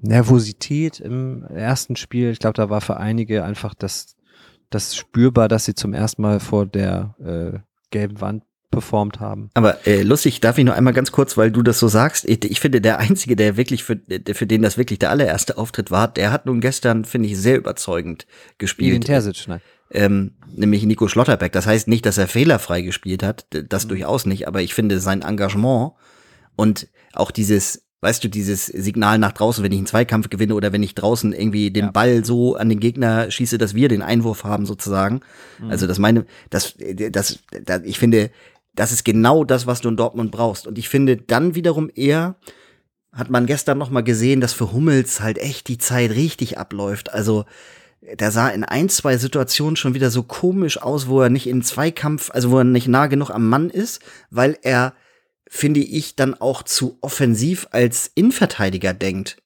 [0.00, 2.30] Nervosität im ersten Spiel.
[2.30, 4.16] Ich glaube, da war für einige einfach das,
[4.70, 7.58] das spürbar, dass sie zum ersten Mal vor der äh,
[7.90, 8.44] gelben Wand
[8.80, 9.50] performt haben.
[9.54, 12.28] Aber äh, lustig, darf ich noch einmal ganz kurz, weil du das so sagst.
[12.28, 13.98] Ich, ich finde, der Einzige, der wirklich für,
[14.32, 17.56] für den das wirklich der allererste Auftritt war, der hat nun gestern, finde ich, sehr
[17.56, 18.26] überzeugend
[18.58, 19.06] gespielt.
[19.06, 19.60] Terzic, nein.
[19.90, 21.52] ähm, nämlich Nico Schlotterbeck.
[21.52, 25.22] Das heißt nicht, dass er fehlerfrei gespielt hat, das durchaus nicht, aber ich finde sein
[25.22, 25.92] Engagement
[26.56, 30.72] und auch dieses, weißt du, dieses Signal nach draußen, wenn ich einen Zweikampf gewinne oder
[30.72, 31.90] wenn ich draußen irgendwie den Ja.
[31.92, 35.20] Ball so an den Gegner schieße, dass wir den Einwurf haben sozusagen.
[35.68, 36.74] Also das meine, das,
[37.10, 38.30] das, das, ich finde,
[38.76, 40.66] das ist genau das, was du in Dortmund brauchst.
[40.66, 42.36] Und ich finde dann wiederum eher,
[43.12, 47.12] hat man gestern noch mal gesehen, dass für Hummels halt echt die Zeit richtig abläuft.
[47.12, 47.46] Also
[48.02, 51.62] der sah in ein, zwei Situationen schon wieder so komisch aus, wo er nicht in
[51.62, 54.92] Zweikampf, also wo er nicht nah genug am Mann ist, weil er,
[55.48, 59.38] finde ich, dann auch zu offensiv als Innenverteidiger denkt.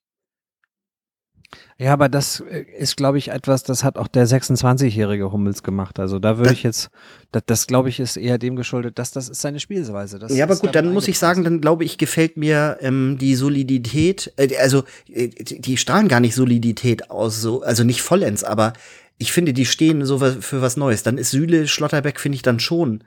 [1.78, 5.98] Ja, aber das äh, ist, glaube ich, etwas, das hat auch der 26-jährige Hummels gemacht.
[5.98, 6.90] Also da würde ich jetzt,
[7.32, 10.18] das, das glaube ich, ist eher dem geschuldet, dass das ist seine Spielweise.
[10.18, 13.34] Das ja, aber gut, dann muss ich sagen, dann glaube ich, gefällt mir ähm, die
[13.34, 18.72] Solidität, äh, also äh, die strahlen gar nicht Solidität aus, so, also nicht vollends, aber
[19.18, 21.02] ich finde, die stehen so für was Neues.
[21.02, 23.04] Dann ist Süle Schlotterbeck, finde ich dann schon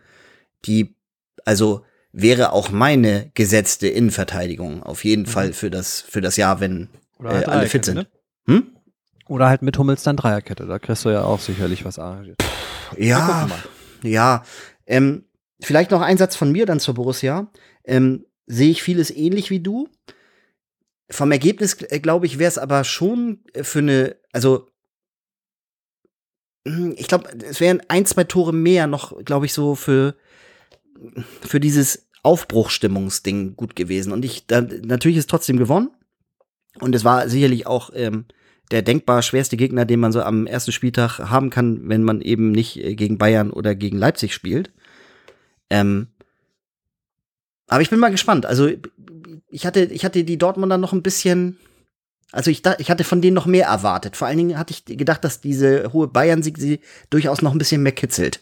[0.66, 0.96] die,
[1.46, 6.90] also wäre auch meine gesetzte Innenverteidigung auf jeden Fall für das für das Jahr, wenn
[7.20, 7.96] äh, alle fit sind.
[7.96, 8.08] ne?
[8.48, 8.76] Hm?
[9.28, 10.66] Oder halt mit Hummels dann Dreierkette.
[10.66, 12.44] Da kriegst du ja auch sicherlich was arrangiert.
[12.98, 13.50] Ja,
[14.04, 14.44] ja.
[14.86, 15.26] Ähm,
[15.62, 17.48] vielleicht noch ein Satz von mir dann zur Borussia.
[17.84, 19.88] Ähm, Sehe ich vieles ähnlich wie du.
[21.10, 24.68] Vom Ergebnis, äh, glaube ich, wäre es aber schon äh, für eine, also
[26.68, 30.16] hm, ich glaube, es wären ein, zwei Tore mehr noch, glaube ich, so für,
[31.42, 34.12] für dieses Aufbruchstimmungsding gut gewesen.
[34.12, 35.92] Und ich, da, natürlich ist trotzdem gewonnen.
[36.80, 38.26] Und es war sicherlich auch ähm,
[38.72, 42.52] der denkbar schwerste Gegner, den man so am ersten Spieltag haben kann, wenn man eben
[42.52, 44.72] nicht äh, gegen Bayern oder gegen Leipzig spielt.
[45.70, 46.08] Ähm,
[47.68, 48.46] aber ich bin mal gespannt.
[48.46, 48.70] Also
[49.50, 51.58] ich hatte, ich hatte die Dortmunder noch ein bisschen,
[52.32, 54.18] also ich, ich hatte von denen noch mehr erwartet.
[54.18, 57.84] Vor allen Dingen hatte ich gedacht, dass diese hohe Bayern-Sieg sie durchaus noch ein bisschen
[57.84, 58.42] mehr kitzelt.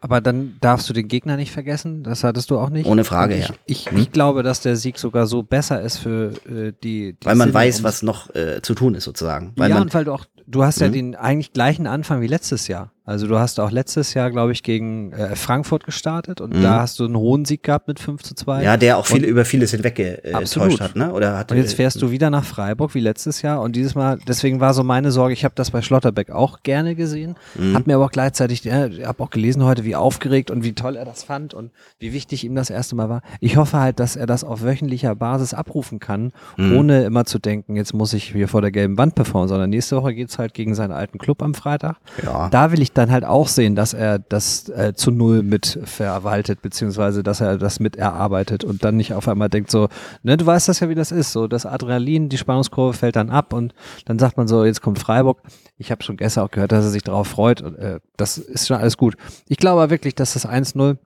[0.00, 2.02] Aber dann darfst du den Gegner nicht vergessen.
[2.02, 2.86] Das hattest du auch nicht.
[2.86, 3.54] Ohne Frage, ich, ja.
[3.66, 3.98] Ich, Hm?
[3.98, 7.48] ich glaube, dass der Sieg sogar so besser ist für äh, die, die Weil man
[7.48, 9.52] Sinne weiß, was noch äh, zu tun ist, sozusagen.
[9.56, 10.92] Weil ja, man, und weil du auch, du hast ja Mhm.
[10.92, 12.92] den eigentlich gleichen Anfang wie letztes Jahr.
[13.06, 16.62] Also du hast auch letztes Jahr, glaube ich, gegen äh, Frankfurt gestartet und Mhm.
[16.62, 18.64] da hast du einen hohen Sieg gehabt mit 5 zu 2.
[18.64, 21.12] ja, der auch viel Und- über vieles hinweg äh, enttäuscht hat, ne?
[21.12, 24.18] Oder hat, Und jetzt fährst du wieder nach Freiburg wie letztes Jahr und dieses Mal,
[24.26, 27.74] deswegen war so meine Sorge, ich habe das bei Schlotterbeck auch gerne gesehen, Mhm.
[27.74, 30.72] habe mir aber auch gleichzeitig, ja, ich habe auch gelesen heute, wie aufgeregt und wie
[30.72, 33.22] toll er das fand und wie wichtig ihm das erste Mal war.
[33.40, 36.76] Ich hoffe halt, dass er das auf wöchentlicher Basis abrufen kann, Mhm.
[36.76, 39.96] ohne immer zu denken, jetzt muss ich hier vor der gelben Wand performen, sondern nächste
[39.96, 41.98] Woche geht's halt gegen seinen alten Club am Freitag.
[42.24, 42.48] ja.
[42.50, 46.62] Da will ich dann halt auch sehen, dass er das äh, zu null mit verwaltet,
[46.62, 49.88] beziehungsweise dass er das mit erarbeitet und dann nicht auf einmal denkt so,
[50.22, 53.30] ne, du weißt das ja, wie das ist, so das Adrenalin, die Spannungskurve fällt dann
[53.30, 55.42] ab und dann sagt man so, jetzt kommt Freiburg.
[55.76, 58.66] Ich habe schon gestern auch gehört, dass er sich darauf freut und äh, das ist
[58.66, 59.16] schon alles gut.
[59.48, 60.96] Ich glaube aber wirklich, dass das 1-0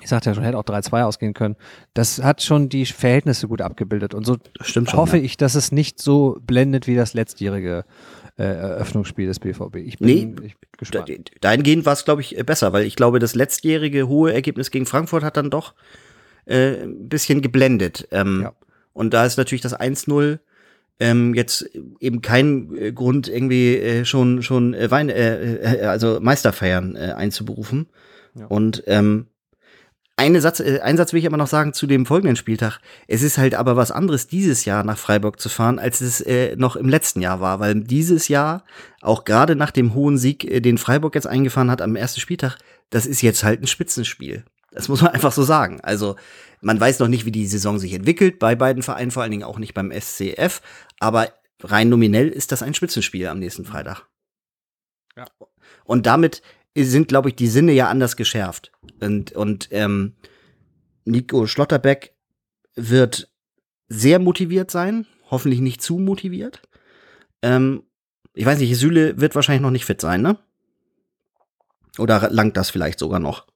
[0.00, 1.56] Ich sagte ja schon, hätte auch 3-2 ausgehen können.
[1.94, 4.14] Das hat schon die Verhältnisse gut abgebildet.
[4.14, 5.00] Und so Stimmt schon.
[5.00, 5.24] hoffe ja.
[5.24, 7.84] ich, dass es nicht so blendet wie das letztjährige
[8.40, 9.76] äh, Eröffnungsspiel des BVB.
[9.76, 11.10] Ich bin, Nee, ich bin gespannt.
[11.40, 15.22] Dahingehend war es, glaube ich, besser, weil ich glaube, das letztjährige hohe Ergebnis gegen Frankfurt
[15.22, 15.74] hat dann doch
[16.46, 18.08] äh, ein bisschen geblendet.
[18.10, 18.52] Ähm, Ja.
[18.92, 20.38] Und da ist natürlich das 1-0
[20.98, 26.18] ähm, jetzt eben kein äh, Grund, irgendwie äh, schon, schon äh, Wein, äh, äh, also
[26.20, 27.86] Meisterfeiern äh, einzuberufen.
[28.34, 28.46] Ja.
[28.46, 29.26] Und ähm,
[30.20, 32.80] eine Satz, äh, einen Satz will ich aber noch sagen zu dem folgenden Spieltag.
[33.08, 36.56] Es ist halt aber was anderes, dieses Jahr nach Freiburg zu fahren, als es äh,
[36.56, 38.64] noch im letzten Jahr war, weil dieses Jahr,
[39.00, 42.58] auch gerade nach dem hohen Sieg, äh, den Freiburg jetzt eingefahren hat am ersten Spieltag,
[42.90, 44.44] das ist jetzt halt ein Spitzenspiel.
[44.72, 45.80] Das muss man einfach so sagen.
[45.80, 46.16] Also,
[46.60, 49.44] man weiß noch nicht, wie die Saison sich entwickelt, bei beiden Vereinen, vor allen Dingen
[49.44, 50.60] auch nicht beim SCF,
[50.98, 54.02] aber rein nominell ist das ein Spitzenspiel am nächsten Freitag.
[55.16, 55.24] Ja.
[55.84, 56.42] Und damit
[56.76, 58.72] sind, glaube ich, die Sinne ja anders geschärft.
[59.00, 60.14] Und, und ähm,
[61.04, 62.14] Nico Schlotterbeck
[62.74, 63.28] wird
[63.88, 66.62] sehr motiviert sein, hoffentlich nicht zu motiviert.
[67.42, 67.82] Ähm,
[68.34, 70.38] ich weiß nicht, Süle wird wahrscheinlich noch nicht fit sein, ne?
[71.98, 73.46] Oder langt das vielleicht sogar noch?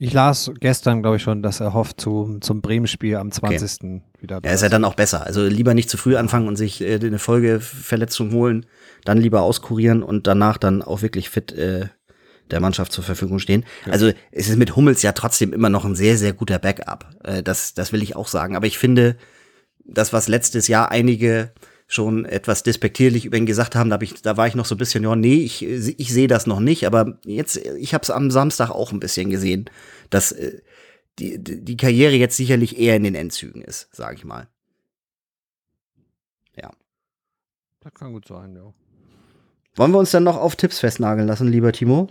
[0.00, 4.02] Ich las gestern, glaube ich, schon, dass er hofft, zu, zum Bremen-Spiel am 20.
[4.20, 5.26] wieder Ja, ist ja dann auch besser.
[5.26, 8.66] Also lieber nicht zu früh anfangen und sich äh, eine Folgeverletzung holen,
[9.04, 11.88] dann lieber auskurieren und danach dann auch wirklich fit äh,
[12.50, 13.64] der Mannschaft zur Verfügung stehen.
[13.86, 17.10] Also es ist mit Hummels ja trotzdem immer noch ein sehr, sehr guter Backup.
[17.24, 18.56] Äh, das, das will ich auch sagen.
[18.56, 19.16] Aber ich finde,
[19.84, 21.52] das, was letztes Jahr einige
[21.86, 24.74] schon etwas despektierlich über ihn gesagt haben, da, hab ich, da war ich noch so
[24.74, 28.10] ein bisschen, ja, nee, ich, ich sehe das noch nicht, aber jetzt, ich habe es
[28.10, 29.70] am Samstag auch ein bisschen gesehen,
[30.10, 30.60] dass äh,
[31.18, 34.48] die, die Karriere jetzt sicherlich eher in den Endzügen ist, sage ich mal.
[37.80, 38.72] Das kann gut sein, ja.
[39.76, 42.08] Wollen wir uns dann noch auf Tipps festnageln lassen, lieber Timo?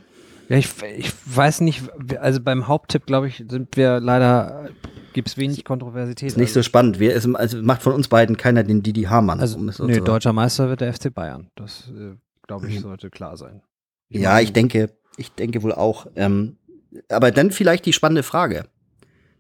[0.50, 1.84] Ja, ich, ich weiß nicht,
[2.20, 4.70] also beim Haupttipp, glaube ich, sind wir leider,
[5.14, 6.28] gibt es wenig Kontroversität.
[6.30, 7.00] Ist nicht so spannend.
[7.00, 9.40] Wir, es, also macht von uns beiden keiner den Didi Hamann.
[9.42, 11.52] Also, um nee, deutscher Meister wird der FC Bayern.
[11.56, 12.16] Das, äh,
[12.48, 13.62] glaube ich, sollte klar sein.
[14.10, 16.08] Ja, meine- ich denke, ich denke wohl auch.
[16.16, 16.58] Ähm,
[17.10, 18.66] aber dann vielleicht die spannende Frage.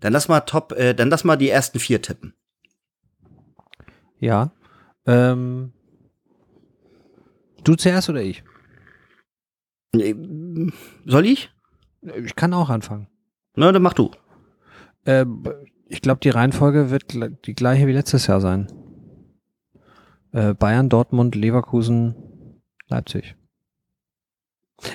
[0.02, 2.34] Dann lass mal top, äh, dann lass mal die ersten vier tippen.
[4.20, 4.52] Ja.
[5.06, 5.72] Ähm,
[7.63, 8.43] du zuerst oder ich?
[9.95, 10.13] Äh,
[11.06, 11.50] Soll ich?
[12.23, 13.08] Ich kann auch anfangen.
[13.56, 14.12] Na, dann mach du.
[15.06, 15.43] Ähm,
[15.88, 17.13] ich glaube, die Reihenfolge wird
[17.45, 18.67] die gleiche wie letztes Jahr sein.
[20.32, 22.15] Äh, Bayern, Dortmund, Leverkusen,
[22.88, 23.36] Leipzig.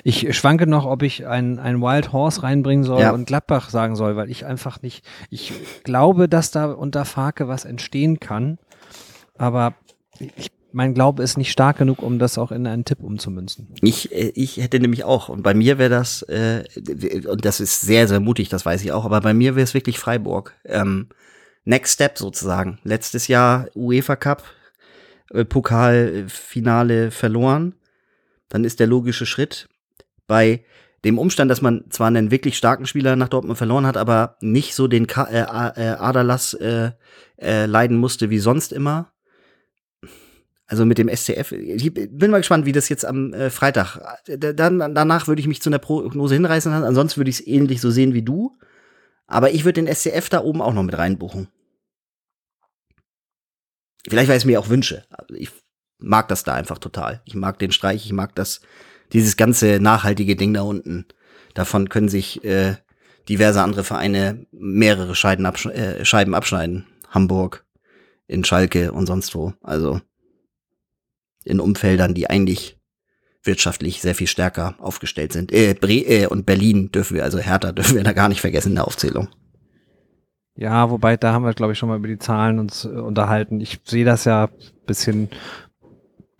[0.05, 3.11] Ich schwanke noch, ob ich ein, ein Wild Horse reinbringen soll Ja.
[3.11, 5.51] und Gladbach sagen soll, weil ich einfach nicht, ich
[5.83, 8.59] glaube, dass da unter Farke was entstehen kann,
[9.37, 9.73] aber
[10.19, 13.69] ich, mein Glaube ist nicht stark genug, um das auch in einen Tipp umzumünzen.
[13.81, 16.63] Ich, äh, ich hätte nämlich auch, und bei mir wäre das, äh,
[17.27, 19.73] und das ist sehr, sehr mutig, das weiß ich auch, aber bei mir wäre es
[19.73, 20.53] wirklich Freiburg.
[20.65, 21.09] Ähm,
[21.65, 22.79] Next Step sozusagen.
[22.83, 24.43] Letztes Jahr UEFA Cup,
[25.29, 27.75] äh, Pokalfinale verloren.
[28.49, 29.69] Dann ist der logische Schritt
[30.27, 30.65] bei
[31.05, 34.73] dem Umstand, dass man zwar einen wirklich starken Spieler nach Dortmund verloren hat, aber nicht
[34.73, 35.39] so den Ka äh,
[35.81, 36.91] äh, Aderlass äh,
[37.37, 39.12] äh, leiden musste wie sonst immer.
[40.65, 41.51] Also mit dem SCF.
[41.51, 43.99] Ich bin mal gespannt, wie das jetzt am äh, Freitag.
[44.27, 46.85] äh, Dann, danach würde ich mich zu einer Prognose hinreißen lassen.
[46.85, 48.57] Ansonsten würde ich es ähnlich so sehen wie du.
[49.27, 51.49] Aber ich würde den SCF da oben auch noch mit reinbuchen.
[54.07, 55.05] Vielleicht, weil ich es mir auch wünsche.
[55.29, 55.49] Ich
[55.99, 57.21] mag das da einfach total.
[57.25, 58.61] Ich mag den Streich, ich mag das,
[59.13, 61.05] dieses ganze nachhaltige Ding da unten.
[61.53, 62.75] Davon können sich äh,
[63.29, 66.85] diverse andere Vereine mehrere Scheiben, absch äh, Scheiben abschneiden.
[67.09, 67.65] Hamburg,
[68.27, 69.53] in Schalke und sonst wo.
[69.61, 70.01] Also
[71.45, 72.77] in Umfeldern, die eigentlich
[73.43, 75.51] wirtschaftlich sehr viel stärker aufgestellt sind.
[75.51, 78.69] Äh, Bre äh, und Berlin dürfen wir, also Hertha dürfen wir da gar nicht vergessen
[78.69, 79.27] in der Aufzählung.
[80.55, 83.59] Ja, wobei, da haben wir, glaube ich, schon mal über die Zahlen uns äh, unterhalten.
[83.59, 85.29] Ich sehe das ja ein bisschen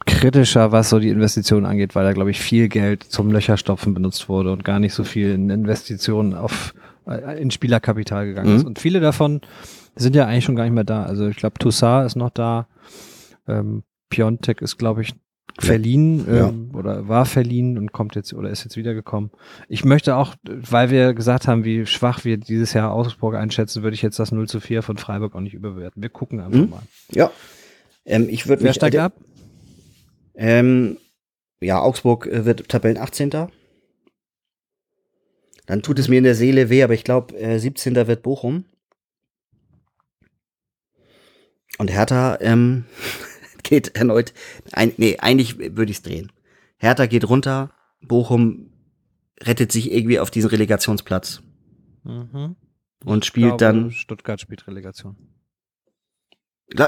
[0.06, 4.28] kritischer, was so die Investitionen angeht, weil da, glaube ich, viel Geld zum Löcherstopfen benutzt
[4.30, 6.74] wurde und gar nicht so viel in Investitionen auf,
[7.08, 8.58] äh, in Spielerkapital gegangen Mhm.
[8.58, 8.66] ist.
[8.66, 9.42] Und viele davon
[9.96, 11.04] sind ja eigentlich schon gar nicht mehr da.
[11.04, 12.68] Also ich glaube, Toussaint ist noch da.
[13.48, 13.84] Ähm,
[14.14, 15.14] Piontek ist, glaube ich,
[15.60, 16.50] verliehen Ja.
[16.50, 19.32] ähm, oder war verliehen und kommt jetzt oder ist jetzt wiedergekommen.
[19.68, 23.96] Ich möchte auch, weil wir gesagt haben, wie schwach wir dieses Jahr Augsburg einschätzen, würde
[23.96, 26.02] ich jetzt das 0 zu 4 von Freiburg auch nicht überbewerten.
[26.02, 26.70] Wir gucken einfach Mhm.
[26.70, 26.82] mal.
[27.12, 27.32] Ja.
[28.06, 29.14] Ähm, ich würde Wer steigt äh, ab?
[30.36, 30.98] Ähm,
[31.62, 33.32] ja, Augsburg äh, wird Tabellen 18.
[35.66, 37.96] Dann tut es mir in der Seele weh, aber ich glaube, äh, 17.
[38.08, 38.66] wird Bochum.
[41.78, 42.86] Und Hertha ähm,
[43.64, 44.34] geht erneut.
[44.72, 46.32] Ein, nee, eigentlich würde ich es drehen.
[46.78, 48.70] Hertha geht runter, Bochum
[49.42, 51.42] rettet sich irgendwie auf diesen Relegationsplatz.
[52.04, 52.56] Mhm.
[53.06, 53.92] und spielt glaube, dann.
[53.92, 55.16] Stuttgart spielt Relegation.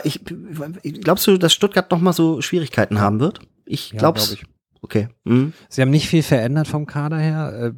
[0.04, 0.22] Ich,
[1.02, 3.40] glaubst du, dass Stuttgart noch mal so Schwierigkeiten haben wird?
[3.66, 4.30] Ich Ja, glaub's.
[4.30, 4.46] glaub ich.
[4.82, 5.08] Okay.
[5.24, 5.54] Mhm.
[5.70, 7.74] Sie haben nicht viel verändert vom Kader her.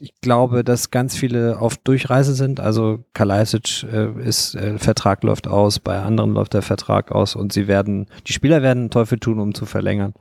[0.00, 2.60] Ich glaube, dass ganz viele auf Durchreise sind.
[2.60, 7.52] Also Kalajdzic äh, ist, äh, Vertrag läuft aus, bei anderen läuft der Vertrag aus und
[7.52, 10.14] sie werden, die Spieler werden den Teufel tun, um zu verlängern.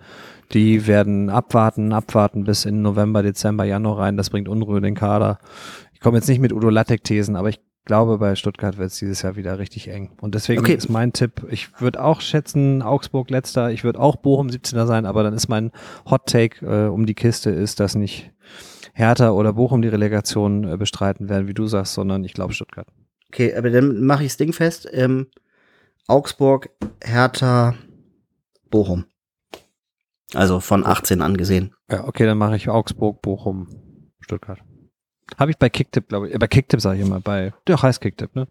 [0.54, 4.18] Die werden abwarten, abwarten bis in November, Dezember, Januar rein.
[4.18, 5.40] Das bringt Unruhe in den Kader.
[5.94, 9.22] Ich komme jetzt nicht mit Udo Lattek-Thesen, aber ich glaube, bei Stuttgart wird es dieses
[9.22, 10.12] Jahr wieder richtig eng.
[10.20, 10.74] Und deswegen Okay.
[10.74, 15.06] ist mein Tipp, ich würde auch schätzen, Augsburg letzter, ich würde auch Bochum 17er sein,
[15.06, 15.72] aber dann ist mein
[16.10, 18.32] Hot Take äh, um die Kiste, ist, dass nicht
[18.98, 22.88] Hertha oder Bochum die Relegation äh, bestreiten werden, wie du sagst, sondern ich glaube Stuttgart.
[23.28, 24.88] Okay, aber dann mache ich das Ding fest.
[24.92, 25.28] Ähm,
[26.08, 26.70] Augsburg,
[27.04, 27.76] Hertha,
[28.70, 29.06] Bochum.
[30.34, 31.74] Also von 18 angesehen.
[31.92, 33.68] Ja, okay, dann mache ich Augsburg, Bochum,
[34.22, 34.60] Stuttgart.
[35.38, 38.00] Habe ich bei Kicktipp, glaube ich, äh, bei Kicktipp sage ich immer, bei, der heißt
[38.00, 38.48] Kicktipp, ne?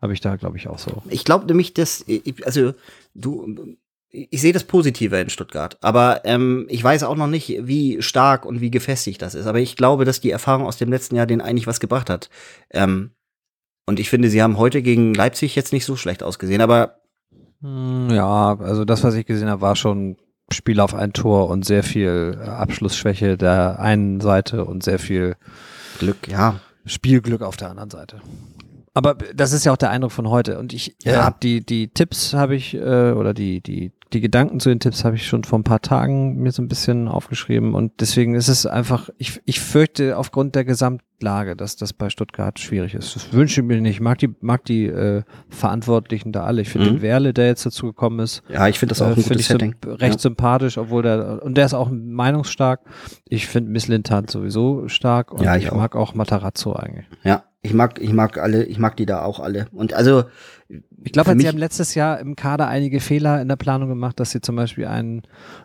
[0.00, 1.02] Habe ich da, glaube ich, auch so.
[1.08, 2.72] Ich glaube nämlich, dass, ich- also
[3.14, 3.76] du,
[4.14, 8.46] ich sehe das Positive in Stuttgart, aber ähm, ich weiß auch noch nicht, wie stark
[8.46, 9.46] und wie gefestigt das ist.
[9.46, 12.30] Aber ich glaube, dass die Erfahrung aus dem letzten Jahr denen eigentlich was gebracht hat.
[12.70, 13.10] Ähm,
[13.86, 17.00] und ich finde, sie haben heute gegen Leipzig jetzt nicht so schlecht ausgesehen, aber
[17.60, 20.16] Hm, Ja, also das, was ich gesehen habe, war schon
[20.52, 25.36] Spiel auf ein Tor und sehr viel äh, Abschlussschwäche der einen Seite und sehr viel
[25.98, 26.60] Glück, ja.
[26.84, 28.20] Spielglück auf der anderen Seite.
[28.96, 30.58] Aber das ist ja auch der Eindruck von heute.
[30.58, 31.24] Und ich Ja.
[31.24, 35.04] hab die, die Tipps habe ich, äh, oder die, die, die Gedanken zu den Tipps
[35.04, 37.74] habe ich schon vor ein paar Tagen mir so ein bisschen aufgeschrieben.
[37.74, 42.60] Und deswegen ist es einfach, ich, ich fürchte aufgrund der Gesamtlage, dass das bei Stuttgart
[42.60, 43.16] schwierig ist.
[43.16, 43.94] Das wünsche ich mir nicht.
[43.96, 46.62] Ich mag die, mag die äh, Verantwortlichen da alle.
[46.62, 46.94] Ich finde Mhm.
[46.96, 49.40] den Werle, der jetzt dazu gekommen ist, Ja, ich finde das auch äh, ein gutes
[49.40, 49.74] ich Setting.
[49.84, 50.18] recht ja.
[50.20, 52.80] sympathisch, obwohl der, und der ist auch meinungsstark.
[53.28, 55.76] Ich finde Miss Lintat sowieso stark und Ja, ich ich, auch.
[55.76, 57.06] mag auch Matarazzo eigentlich.
[57.24, 59.66] ja, ich mag, ich mag alle, ich mag die da auch alle.
[59.72, 60.24] Und also,
[61.02, 64.30] Ich glaube, sie haben letztes Jahr im Kader einige Fehler in der Planung gemacht, dass
[64.32, 65.22] sie zum Beispiel einen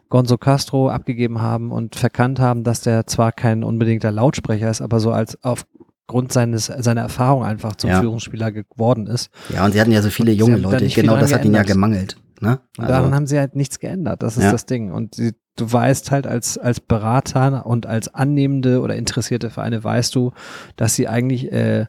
[0.08, 5.02] Gonzo Castro abgegeben haben und verkannt haben, dass der zwar kein unbedingter Lautsprecher ist, aber
[5.02, 8.00] so als aufgrund seines, seiner Erfahrung einfach zum Ja.
[8.00, 9.30] Führungsspieler geworden ist.
[9.54, 10.88] ja, und sie hatten ja so viele junge Leute.
[10.88, 12.16] Genau das hat ihnen ja gemangelt.
[12.40, 12.60] Ne?
[12.78, 14.24] Und Also, daran haben sie halt nichts geändert.
[14.24, 14.52] Das ist Ja.
[14.52, 14.92] das Ding.
[14.92, 20.16] Und sie, du weißt halt als, als Berater und als annehmende oder interessierte Vereine weißt
[20.16, 20.32] du,
[20.78, 21.86] dass sie eigentlich äh,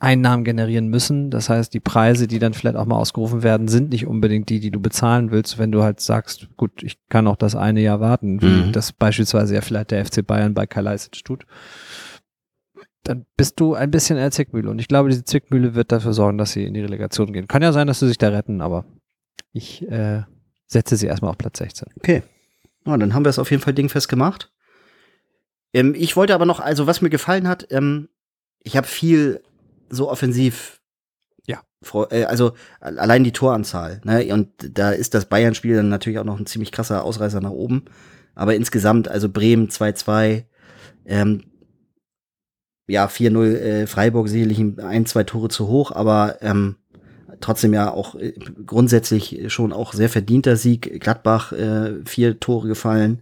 [0.00, 1.28] Einnahmen generieren müssen.
[1.30, 4.60] Das heißt, die Preise, die dann vielleicht auch mal ausgerufen werden, sind nicht unbedingt die,
[4.60, 7.98] die du bezahlen willst, wenn du halt sagst, gut, ich kann auch das eine Jahr
[7.98, 8.72] warten, wie Mhm.
[8.72, 11.46] das beispielsweise ja vielleicht der FC Bayern bei Kalajdzic tut.
[13.02, 14.70] Dann bist du ein bisschen in der Zwickmühle.
[14.70, 17.48] Und ich glaube, diese Zwickmühle wird dafür sorgen, dass sie in die Relegation gehen.
[17.48, 18.84] Kann ja sein, dass sie sich da retten, aber
[19.58, 20.22] ich äh,
[20.66, 21.88] setze sie erstmal auf Platz 16.
[21.98, 22.22] Okay.
[22.86, 24.50] Ja, dann haben wir es auf jeden Fall dingfest gemacht.
[25.74, 28.08] Ähm, ich wollte aber noch, also was mir gefallen hat, ähm,
[28.62, 29.42] ich habe viel
[29.90, 30.80] so offensiv.
[31.46, 31.60] Ja.
[32.10, 34.00] Äh, also allein die Toranzahl.
[34.04, 34.32] Ne?
[34.32, 37.84] Und da ist das Bayern-Spiel dann natürlich auch noch ein ziemlich krasser Ausreißer nach oben.
[38.34, 40.44] Aber insgesamt, also Bremen 2-2,
[41.06, 41.44] ähm,
[42.86, 46.76] ja, 4-0 äh, Freiburg sicherlich ein, ein, zwei Tore zu hoch, aber ähm,
[47.40, 48.32] trotzdem ja auch äh,
[48.66, 51.00] grundsätzlich schon auch sehr verdienter Sieg.
[51.00, 53.20] Gladbach äh, vier Tore gefallen.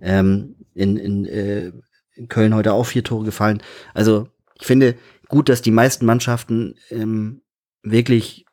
[0.00, 1.72] Ähm, in, in, äh,
[2.14, 3.62] in Köln heute auch vier Tore gefallen.
[3.94, 4.28] Also
[4.60, 4.94] ich finde
[5.28, 7.40] gut, dass die meisten Mannschaften ähm,
[7.82, 8.44] wirklich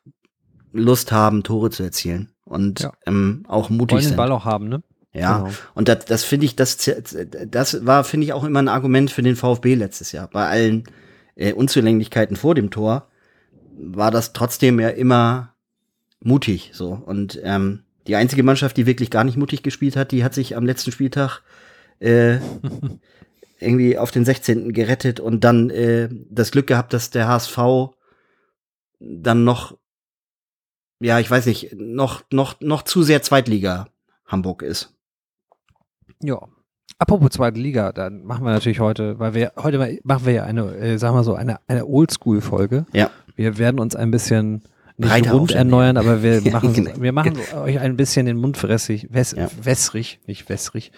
[0.72, 2.92] Lust haben, Tore zu erzielen und Ja.
[3.06, 4.16] ähm, auch mutig Wollen den sind.
[4.16, 4.82] Ball auch haben, ne?
[5.12, 5.50] Ja, Genau.
[5.74, 6.76] und das, das finde ich, das,
[7.46, 10.26] das war, finde ich, auch immer ein Argument für den VfB letztes Jahr.
[10.28, 10.84] Bei allen
[11.36, 13.08] äh, Unzulänglichkeiten vor dem Tor
[13.76, 15.54] war das trotzdem ja immer
[16.20, 16.92] mutig so.
[16.92, 20.56] Und ähm, die einzige Mannschaft, die wirklich gar nicht mutig gespielt hat, die hat sich
[20.56, 21.42] am letzten Spieltag
[22.00, 22.38] äh,
[23.60, 24.72] irgendwie auf den 16.
[24.72, 27.58] gerettet und dann äh, das Glück gehabt, dass der HSV
[29.00, 29.76] dann noch,
[31.00, 33.88] ja, ich weiß nicht, noch, noch, noch zu sehr Zweitliga
[34.26, 34.94] Hamburg ist.
[36.22, 36.48] Ja.
[36.98, 40.74] Apropos zweite Liga, dann machen wir natürlich heute, weil wir heute machen wir ja eine,
[40.76, 42.86] äh, sagen wir so, eine, eine Oldschool-Folge.
[42.92, 43.10] Ja.
[43.36, 44.62] Wir werden uns ein bisschen
[44.96, 46.90] nicht Breiter rund erneuern, aber wir Ja, machen, genau.
[47.00, 47.32] wir machen
[47.64, 49.48] euch ein bisschen den Mund wässrig, wäss, Ja.
[49.60, 50.92] wässrig, nicht wässrig,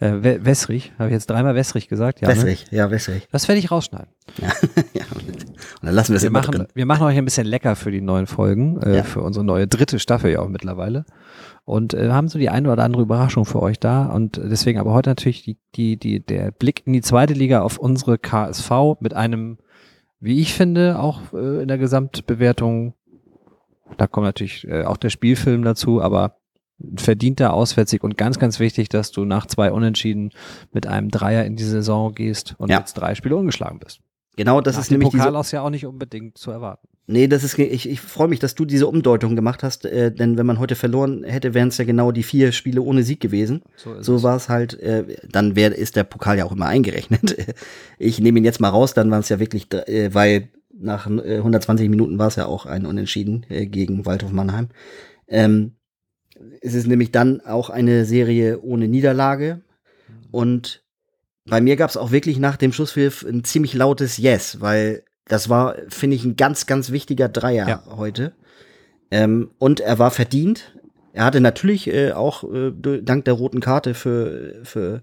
[0.00, 2.22] äh, wä- wässrig, habe ich jetzt dreimal wässrig gesagt?
[2.22, 2.34] Ja, ne?
[2.36, 3.28] Wässrig, ja, wässrig.
[3.30, 4.08] Das werde ich rausschneiden.
[4.38, 4.48] Ja.
[4.94, 5.02] ja.
[5.12, 6.66] Und dann lassen wir es machen, drin.
[6.72, 9.02] wir machen euch ein bisschen lecker für die neuen Folgen, äh, Ja.
[9.02, 11.04] für unsere neue dritte Staffel ja auch mittlerweile.
[11.64, 14.06] Und äh, haben so die eine oder andere Überraschung für euch da.
[14.06, 17.76] Und deswegen aber heute natürlich die, die, die, der Blick in die zweite Liga auf
[17.78, 18.70] unsere KSV
[19.00, 19.58] mit einem,
[20.22, 22.94] wie ich finde, auch äh, in der Gesamtbewertung,
[23.98, 26.36] da kommt natürlich äh, auch der Spielfilm dazu, aber
[26.96, 30.30] verdienter Auswärtssieg und ganz, ganz wichtig, dass du nach zwei Unentschieden
[30.72, 32.78] mit einem Dreier in die Saison gehst und Ja.
[32.78, 34.00] jetzt drei Spiele ungeschlagen bist.
[34.36, 35.38] Genau, das Nach ist dem nämlich Pokal diese.
[35.38, 36.88] aus ja auch nicht unbedingt zu erwarten.
[37.06, 37.58] Nee, das ist.
[37.58, 40.76] Ich, ich freue mich, dass du diese Umdeutung gemacht hast, äh, denn wenn man heute
[40.76, 43.62] verloren hätte, wären es ja genau die vier Spiele ohne Sieg gewesen.
[43.76, 47.36] So So war es halt, äh, dann wär, ist der Pokal ja auch immer eingerechnet.
[47.98, 51.36] Ich nehme ihn jetzt mal raus, dann waren es ja wirklich, äh, weil nach äh,
[51.36, 54.68] 120 Minuten war es ja auch ein Unentschieden äh, gegen Waldhof Mannheim.
[55.28, 55.76] Ähm,
[56.60, 59.60] es ist nämlich dann auch eine Serie ohne Niederlage
[60.30, 60.82] und
[61.44, 65.48] bei mir gab es auch wirklich nach dem Schusspfiff ein ziemlich lautes Yes, weil das
[65.48, 67.84] war, finde ich, ein ganz, ganz wichtiger Dreier Ja.
[67.96, 68.32] heute.
[69.10, 70.76] Ähm, und er war verdient.
[71.12, 75.02] Er hatte natürlich äh, auch äh, dank der roten Karte für, für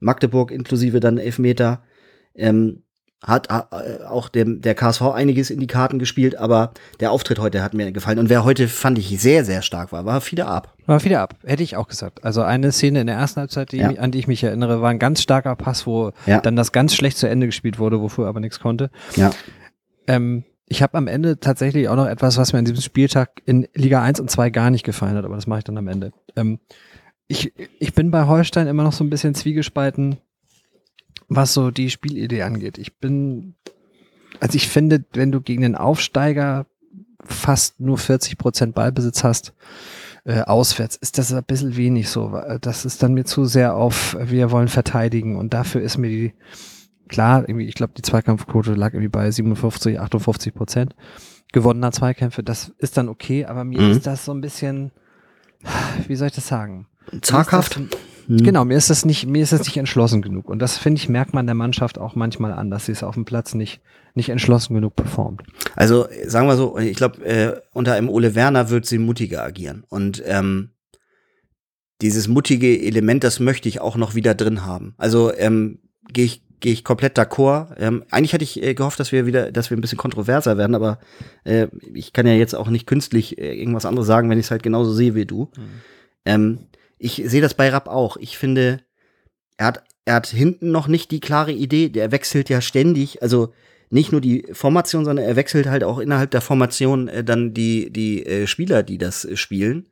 [0.00, 1.84] Magdeburg inklusive dann Elfmeter
[2.34, 2.82] ähm,
[3.26, 7.62] hat äh, auch dem, der KSV einiges in die Karten gespielt, aber der Auftritt heute
[7.62, 8.18] hat mir gefallen.
[8.18, 10.74] Und wer heute, fand ich, sehr, sehr stark war, war Fiete Ab.
[10.86, 12.22] War wieder ab, hätte ich auch gesagt.
[12.24, 13.88] Also eine Szene in der ersten Halbzeit, die, Ja.
[13.88, 16.40] an die ich mich erinnere, war ein ganz starker Pass, wo Ja.
[16.40, 18.90] dann das ganz schlecht zu Ende gespielt wurde, wofür aber nichts konnte.
[19.16, 19.30] Ja.
[20.06, 23.66] Ähm, ich habe am Ende tatsächlich auch noch etwas, was mir an diesem Spieltag in
[23.74, 26.12] Liga 1 und 2 gar nicht gefallen hat, aber das mache ich dann am Ende.
[26.36, 26.58] Ähm,
[27.28, 30.18] ich, ich bin bei Holstein immer noch so ein bisschen zwiegespalten,
[31.28, 32.78] was so die Spielidee angeht.
[32.78, 33.54] Ich bin,
[34.40, 36.66] also ich finde, wenn du gegen den Aufsteiger
[37.24, 39.54] fast nur 40 Prozent Ballbesitz hast,
[40.24, 42.38] äh, auswärts, ist das ein bisschen wenig so.
[42.60, 46.32] Das ist dann mir zu sehr auf, wir wollen verteidigen und dafür ist mir die,
[47.08, 50.94] klar, irgendwie, ich glaube, die Zweikampfquote lag irgendwie bei 57, 58 Prozent
[51.52, 52.42] gewonnener Zweikämpfe.
[52.42, 53.90] Das ist dann okay, aber mir Mhm.
[53.92, 54.90] ist das so ein bisschen,
[56.08, 56.86] wie soll ich das sagen?
[57.22, 57.78] Zaghaft.
[58.26, 58.38] Hm.
[58.38, 60.48] Genau, mir ist das nicht, mir ist das nicht entschlossen genug.
[60.48, 63.14] Und das finde ich, merkt man der Mannschaft auch manchmal an, dass sie es auf
[63.14, 63.80] dem Platz nicht,
[64.14, 65.42] nicht entschlossen genug performt.
[65.76, 69.84] Also sagen wir so, ich glaube, äh, unter einem Ole Werner wird sie mutiger agieren.
[69.88, 70.70] Und ähm,
[72.00, 74.94] dieses mutige Element, das möchte ich auch noch wieder drin haben.
[74.98, 75.78] Also ähm,
[76.12, 77.74] gehe ich gehe ich komplett d'accord.
[77.78, 80.74] Ähm, eigentlich hätte ich äh, gehofft, dass wir wieder, dass wir ein bisschen kontroverser werden,
[80.74, 80.98] aber
[81.44, 84.50] äh, ich kann ja jetzt auch nicht künstlich äh, irgendwas anderes sagen, wenn ich es
[84.50, 85.50] halt genauso sehe wie du.
[86.24, 86.60] Ähm,
[86.98, 88.16] ich sehe das bei Rapp auch.
[88.16, 88.80] Ich finde,
[89.56, 91.88] er hat, er hat hinten noch nicht die klare Idee.
[91.88, 93.22] Der wechselt ja ständig.
[93.22, 93.52] Also
[93.90, 97.90] nicht nur die Formation, sondern er wechselt halt auch innerhalb der Formation äh, dann die,
[97.90, 99.88] die äh, Spieler, die das äh, spielen.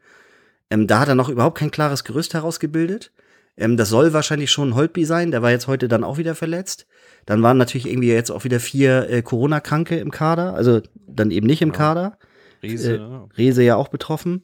[0.71, 3.13] Ähm, da hat er noch überhaupt kein klares Gerüst herausgebildet.
[3.57, 5.31] Ähm, das soll wahrscheinlich schon Holtby sein.
[5.31, 6.87] Der war jetzt heute dann auch wieder verletzt.
[7.27, 10.55] Dann waren natürlich irgendwie jetzt auch wieder vier äh, Corona-Kranke im Kader.
[10.55, 12.19] Also dann eben nicht im Kader.
[12.63, 13.29] Riese, Äh, ne?
[13.37, 14.43] Rese ja auch betroffen.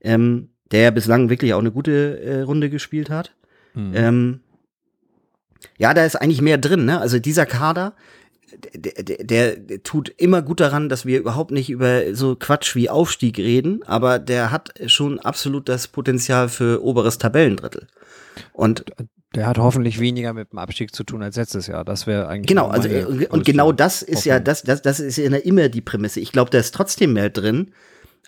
[0.00, 3.32] Ähm, der ja bislang wirklich auch eine gute äh, Runde gespielt hat.
[3.74, 3.92] Mhm.
[3.94, 4.40] Ähm,
[5.78, 7.00] ja, da ist eigentlich mehr drin, ne?
[7.00, 7.94] Also dieser Kader,
[8.74, 12.90] der, der, der, tut immer gut daran, dass wir überhaupt nicht über so Quatsch wie
[12.90, 17.86] Aufstieg reden, aber der hat schon absolut das Potenzial für oberes Tabellendrittel.
[18.52, 18.84] Und
[19.34, 21.84] Der hat hoffentlich weniger mit dem Abstieg zu tun als letztes Jahr.
[21.84, 22.48] Das wäre eigentlich.
[22.48, 24.44] genau, also äh, und genau das ist ja Hoffnung.
[24.44, 26.20] das, das, das ist ja immer die Prämisse.
[26.20, 27.72] Ich glaube, da ist trotzdem mehr drin,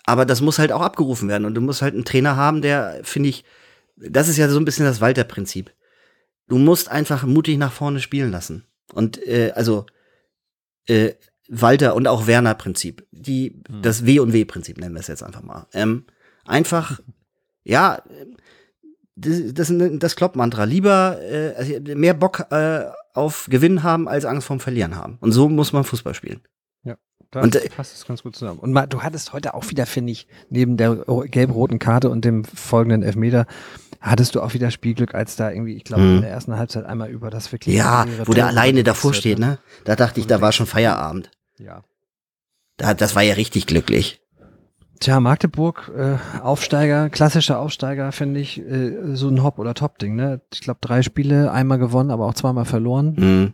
[0.05, 2.99] aber das muss halt auch abgerufen werden und du musst halt einen Trainer haben, der
[3.03, 3.43] finde ich,
[3.95, 5.71] das ist ja so ein bisschen das Walter-Prinzip.
[6.47, 9.85] Du musst einfach mutig nach vorne spielen lassen und äh, also
[10.87, 11.13] äh,
[11.49, 13.81] Walter und auch Werner-Prinzip, die Hm.
[13.81, 15.67] das W und W-Prinzip nennen wir es jetzt einfach mal.
[15.73, 16.05] Ähm,
[16.45, 16.99] einfach,
[17.63, 18.01] ja,
[19.15, 20.63] das, das, das Klopp-Mantra.
[20.63, 25.17] Lieber äh, also mehr Bock äh, auf Gewinn haben als Angst vorm Verlieren haben.
[25.21, 26.41] Und so muss man Fußball spielen.
[27.33, 28.59] Das Und, äh, passt das ganz gut zusammen.
[28.59, 32.23] Und mal, du hattest heute auch wieder, finde ich, neben der ro- gelb-roten Karte und
[32.25, 33.45] dem folgenden Elfmeter,
[34.01, 36.15] hattest du auch wieder Spielglück, als da irgendwie, ich glaube, Mhm.
[36.17, 37.75] in der ersten Halbzeit einmal über das wirklich.
[37.75, 39.57] Ja, wo der alleine davor steht, ne?
[39.85, 41.31] Da dachte ich, da war schon Feierabend.
[41.57, 41.83] Ja.
[42.77, 44.19] Da, das war ja richtig glücklich.
[44.99, 50.41] Tja, Magdeburg, äh, Aufsteiger, klassischer Aufsteiger, finde ich, äh, so ein Hop- oder Top-Ding, ne?
[50.53, 53.15] Ich glaube, drei Spiele, einmal gewonnen, aber auch zweimal verloren.
[53.17, 53.53] Mhm.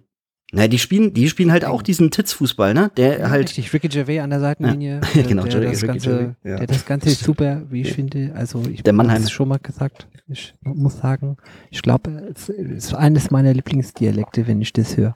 [0.52, 2.92] Na, die spielen, die spielen halt auch diesen Titzfußball, ne?
[2.98, 5.02] Der halt, Richtig, Ricky Gervais an der Seitenlinie.
[5.14, 6.58] Ja, äh, genau, der, Ricky das Gervais, Ganze, ja.
[6.58, 8.32] der das Ganze super, wie ich finde.
[8.36, 9.20] Also ich Der Mannheimer.
[9.20, 10.08] habe es schon mal gesagt.
[10.28, 11.38] Ich muss sagen,
[11.72, 15.16] ich glaube, es ist eines meiner Lieblingsdialekte, wenn ich das höre.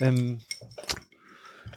[0.00, 0.38] Ähm,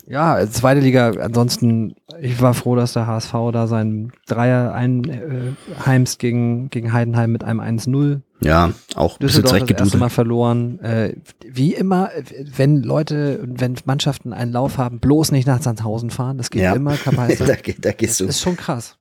[0.08, 6.70] ja, zweite Liga, ansonsten, ich war froh, dass der HSV da seinen Dreier einheimst gegen,
[6.70, 9.98] gegen Heidenheim mit einem 1-0 ja, auch Düsseldorf das erste.
[10.00, 10.80] Mal verloren.
[10.80, 11.14] Äh,
[11.48, 12.24] wie immer, äh,
[12.56, 16.38] wenn Leute, wenn Mannschaften einen Lauf haben, bloß nicht nach Sandhausen fahren.
[16.40, 16.74] Das geht Ja.
[16.74, 17.56] immer da, Kapaiser.
[17.58, 18.26] ge- da gehst Das du.
[18.30, 18.98] ist schon krass.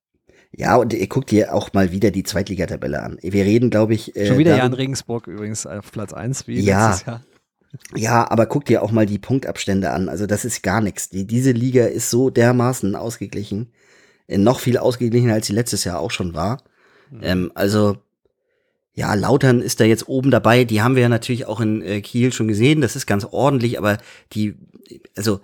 [0.54, 3.16] Ja, und ihr guckt dir auch mal wieder die Zweitligatabelle an.
[3.22, 6.60] Wir reden, glaube ich, äh, Schon wieder darüber- Jan Regensburg übrigens auf Platz 1 wie
[6.60, 6.88] Ja.
[6.88, 7.22] letztes Jahr.
[7.94, 10.08] Ja, aber guck dir auch mal die Punktabstände an.
[10.08, 11.08] Also das ist gar nichts.
[11.08, 13.72] Die, diese Liga ist so dermaßen ausgeglichen.
[14.26, 16.62] Äh, noch viel ausgeglichener, als sie letztes Jahr auch schon war.
[17.10, 17.20] Mhm.
[17.22, 17.96] Ähm, also,
[18.94, 20.64] Ja, Lautern ist da jetzt oben dabei.
[20.64, 22.80] Die haben wir ja natürlich auch in äh, Kiel schon gesehen.
[22.80, 23.98] Das ist ganz ordentlich, aber
[24.32, 24.56] die,
[25.16, 25.40] also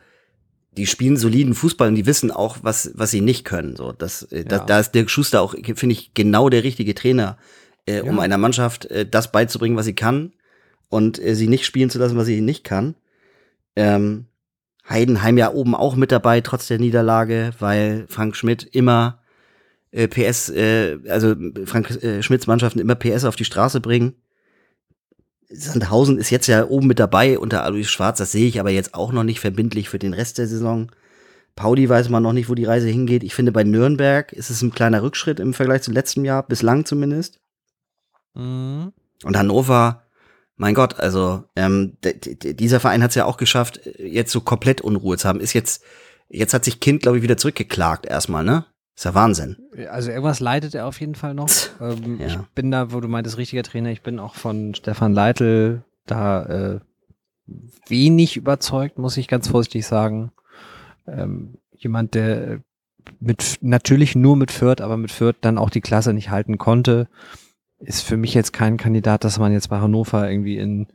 [0.77, 3.77] die spielen soliden Fußball und die wissen auch, was was sie nicht können.
[3.77, 4.64] So, das, äh, da, Ja.
[4.64, 7.39] da ist Dirk Schuster auch, finde ich, genau der richtige Trainer,
[7.87, 8.22] äh, um Ja.
[8.22, 10.33] einer Mannschaft äh, das beizubringen, was sie kann
[10.89, 12.95] und äh, sie nicht spielen zu lassen, was sie nicht kann.
[13.74, 14.26] Ähm,
[14.89, 19.20] Heidenheim ja oben auch mit dabei, trotz der Niederlage, weil Frank Schmidt immer
[19.91, 21.34] äh, PS, äh, also
[21.64, 24.14] Frank äh, Schmidts Mannschaften immer PS auf die Straße bringen.
[25.49, 28.95] Sandhausen ist jetzt ja oben mit dabei unter Alois Schwarz, das sehe ich aber jetzt
[28.95, 30.91] auch noch nicht verbindlich für den Rest der Saison.
[31.55, 33.24] Pauli weiß man noch nicht, wo die Reise hingeht.
[33.24, 36.84] Ich finde, bei Nürnberg ist es ein kleiner Rückschritt im Vergleich zum letzten Jahr, bislang
[36.84, 37.41] zumindest.
[38.34, 38.93] Mhm.
[39.24, 40.05] Und Hannover,
[40.57, 45.18] mein Gott, also ähm, dieser Verein hat es ja auch geschafft, jetzt so komplett Unruhe
[45.18, 45.40] zu haben.
[45.40, 45.84] Ist jetzt,
[46.28, 48.64] jetzt hat sich Kind, glaube ich, wieder zurückgeklagt erstmal, ne?
[48.94, 49.59] Ist ja Wahnsinn.
[49.90, 51.50] Also irgendwas leidet er auf jeden Fall noch.
[51.80, 52.26] Ähm, Ja.
[52.28, 53.90] Ich bin da, wo du meintest, richtiger Trainer.
[53.90, 56.80] Ich bin auch von Stefan Leitl da äh,
[57.86, 60.32] wenig überzeugt, muss ich ganz vorsichtig sagen.
[61.07, 62.61] Ähm, jemand, der
[63.20, 67.09] mit natürlich nur mit Fürth, aber mit Fürth dann auch die Klasse nicht halten konnte,
[67.81, 70.87] ist für mich jetzt kein Kandidat, dass man jetzt bei Hannover irgendwie in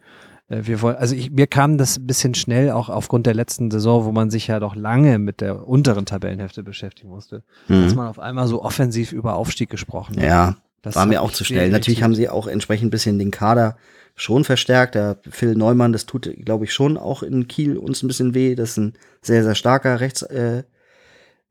[0.49, 3.71] äh, wir wollen, also ich, mir kam das ein bisschen schnell auch aufgrund der letzten
[3.71, 7.97] Saison, wo man sich ja doch lange mit der unteren Tabellenhälfte beschäftigen musste, dass Mhm.
[7.97, 10.23] man auf einmal so offensiv über Aufstieg gesprochen hat.
[10.23, 11.69] Ja, Das war mir auch zu schnell.
[11.69, 13.77] Natürlich haben sie auch entsprechend ein bisschen den Kader
[14.15, 14.95] schon verstärkt.
[14.95, 18.55] Der Phil Neumann, das tut, glaube ich, schon auch in Kiel uns ein bisschen weh.
[18.55, 20.65] Das ist ein sehr, sehr starker Rechtsverteidiger,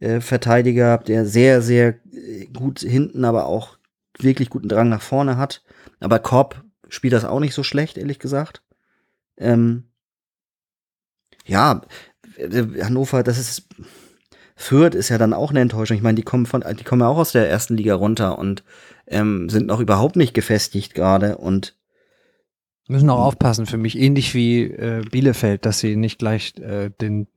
[0.01, 1.95] äh, Verteidiger, der sehr, sehr
[2.53, 3.79] gut hinten, aber auch
[4.23, 5.63] wirklich guten Drang nach vorne hat.
[6.01, 8.63] Aber Korb spielt das auch nicht so schlecht, ehrlich gesagt.
[9.37, 9.85] Ähm,
[11.47, 11.83] ja,
[12.37, 13.69] äh, Hannover, das ist
[14.57, 15.97] Fürth ist ja dann auch eine Enttäuschung.
[15.97, 18.63] Ich meine, die kommen von, die kommen ja auch aus der ersten Liga runter und
[19.07, 21.75] ähm, sind noch überhaupt nicht gefestigt gerade und
[22.91, 27.29] Müssen auch aufpassen für mich, ähnlich wie äh, Bielefeld, dass sie nicht gleich äh, den,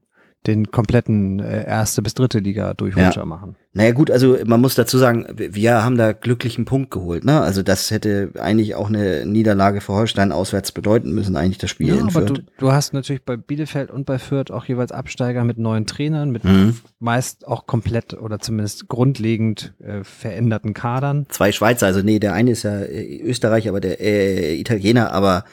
[0.48, 3.56] den kompletten äh, erste bis dritte Liga Durchrutscher machen.
[3.74, 7.39] naja gut, also man muss dazu sagen, wir haben da glücklichen Punkt geholt, ne?
[7.41, 11.88] Also das hätte eigentlich auch eine Niederlage für Holstein auswärts bedeuten müssen, eigentlich das Spiel
[11.88, 12.44] Ja, in aber du, Fürth.
[12.58, 16.44] du hast natürlich bei Bielefeld und bei Fürth auch jeweils Absteiger mit neuen Trainern, mit
[16.44, 16.76] Mhm.
[17.00, 21.26] meist auch komplett oder zumindest grundlegend äh, veränderten Kadern.
[21.30, 25.46] Zwei Schweizer, also nee, der eine ist ja äh, Österreicher, aber der äh, Italiener, aber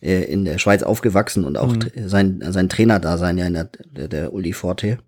[0.00, 2.08] äh, in der Schweiz aufgewachsen und auch Mhm.
[2.08, 4.98] sein, sein Trainer-Dasein ja in der, der, der Uli Forte.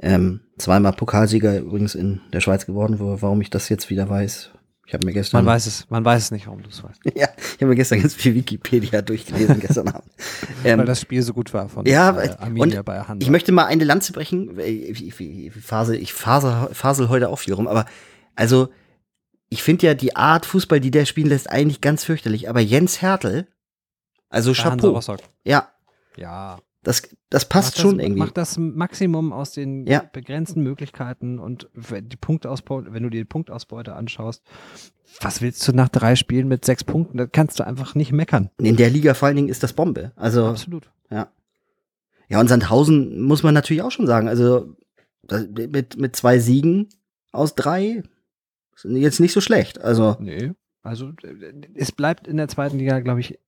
[0.00, 4.50] Ähm, zweimal Pokalsieger übrigens in der Schweiz geworden, wo, warum ich das jetzt wieder weiß.
[4.86, 7.00] Ich habe mir gestern Man weiß es, man weiß es nicht, warum du es weißt.
[7.14, 10.10] ja, ich habe mir gestern ganz viel Wikipedia durchgelesen gestern Abend.
[10.64, 13.22] Ähm, Weil das Spiel so gut war von ja, äh, Arminia und bei Hansa.
[13.22, 14.58] ich möchte mal eine Lanze brechen.
[14.60, 17.84] Ich, ich, ich, fasel, ich fasel, fasel heute auch viel rum, aber
[18.34, 18.68] also
[19.50, 22.48] ich finde ja die Art Fußball, die der spielen lässt, eigentlich ganz fürchterlich.
[22.48, 23.46] Aber Jens Hertel,
[24.28, 25.68] also Hansa Chapeau, ja,
[26.16, 26.58] Ja.
[26.82, 28.20] das, das passt Macht schon das, irgendwie.
[28.20, 30.04] Macht das Maximum aus den Ja.
[30.12, 34.42] begrenzten Möglichkeiten und wenn die Punktausbeute, wenn du dir die Punktausbeute anschaust,
[35.20, 37.16] was willst du nach drei Spielen mit sechs Punkten?
[37.18, 38.50] Da kannst du einfach nicht meckern.
[38.58, 40.12] In der Liga vor allen Dingen ist das Bombe.
[40.16, 40.90] Also Absolut.
[41.10, 41.28] Ja.
[42.28, 44.28] Ja, und Sandhausen muss man natürlich auch schon sagen.
[44.28, 44.76] Also
[45.22, 46.88] das- mit, mit zwei Siegen
[47.32, 48.02] aus drei
[48.76, 49.80] sind jetzt nicht so schlecht.
[49.80, 50.52] Also Nee.
[50.82, 53.38] Also äh, es bleibt in der zweiten Liga, glaube ich,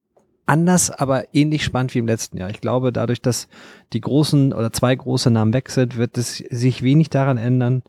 [0.50, 2.50] anders, aber ähnlich spannend wie im letzten Jahr.
[2.50, 3.48] Ich glaube, dadurch, dass
[3.92, 7.82] die großen oder zwei große Namen weg sind, wird es sich wenig daran ändern,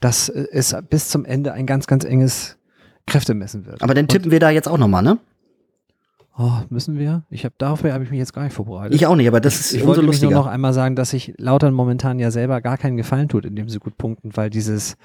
[0.00, 2.56] dass äh, es bis zum Ende ein ganz, ganz enges
[3.06, 3.82] Kräftemessen wird.
[3.82, 5.18] aber dann Und- tippen wir da jetzt auch noch mal, ne?
[6.38, 7.24] Oh, müssen wir?
[7.28, 8.94] Ich habe darauf habe ich mich jetzt gar nicht vorbereitet.
[8.94, 10.34] Ich auch nicht, aber das ist ich wollte mich nur lustiger.
[10.34, 13.78] noch einmal sagen, dass sich Lautern momentan ja selber gar keinen Gefallen tut, indem sie
[13.78, 14.96] gut punkten, weil dieses,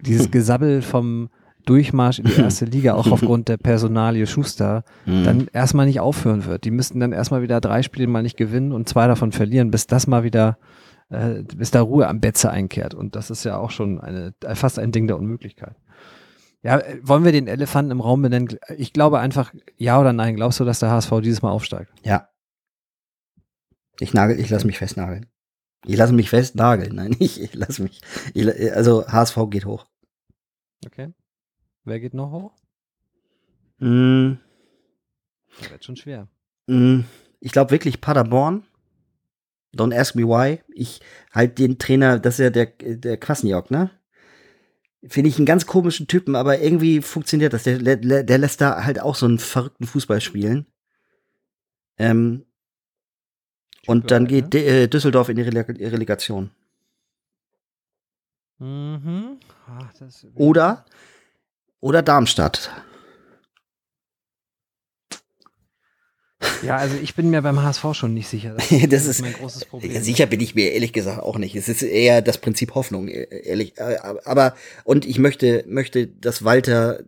[0.00, 1.28] dieses Gesabbel vom
[1.66, 5.24] Durchmarsch in die erste Liga, auch aufgrund der Personalie Schuster, Mhm.
[5.24, 6.64] dann erstmal nicht aufhören wird.
[6.64, 9.86] Die müssten dann erstmal wieder drei Spiele mal nicht gewinnen und zwei davon verlieren, bis
[9.86, 10.58] das mal wieder,
[11.10, 12.94] äh, bis da Ruhe am Betze einkehrt.
[12.94, 15.76] Und das ist ja auch schon eine, fast ein Ding der Unmöglichkeit.
[16.62, 18.56] Ja, äh, wollen wir den Elefanten im Raum benennen?
[18.76, 21.92] Ich glaube einfach, ja oder nein, glaubst du, dass der HSV dieses Mal aufsteigt?
[22.02, 22.28] ja.
[23.98, 25.24] Ich nagel, ich lasse mich festnageln.
[25.86, 26.94] Ich lasse mich festnageln.
[26.94, 28.00] Nein, ich, ich lasse mich.
[28.34, 29.86] Ich, also HSV geht hoch.
[30.84, 31.14] Okay.
[31.86, 32.52] Wer geht noch hoch?
[33.78, 34.34] Mm,
[35.58, 36.28] Das wird schon schwer.
[36.66, 37.00] mm,
[37.40, 38.64] ich glaube wirklich Paderborn.
[39.74, 40.62] Don't ask me why.
[40.74, 41.00] Ich
[41.32, 43.90] halt den Trainer, das ist ja der, der Kwasniok, ne?
[45.06, 47.62] Finde ich einen ganz komischen Typen, aber irgendwie funktioniert das.
[47.62, 50.66] Der, der, der lässt da halt auch so einen verrückten Fußball spielen.
[51.98, 52.46] Ähm,
[53.86, 54.50] und dann geht ne?
[54.50, 56.50] D- äh, Düsseldorf in die Releg Relegation.
[58.58, 59.38] Mhm.
[59.68, 60.86] Ach, das Oder,
[61.86, 62.70] oder Darmstadt.
[66.62, 68.56] Ja, also ich bin mir beim HSV schon nicht sicher.
[68.70, 69.92] Das, das ist mein großes Problem.
[69.92, 71.54] Ja, sicher bin ich mir ehrlich gesagt auch nicht.
[71.54, 73.78] Es ist eher das Prinzip Hoffnung, e- ehrlich.
[73.78, 77.04] Äh, Aber und ich möchte möchte, dass Walter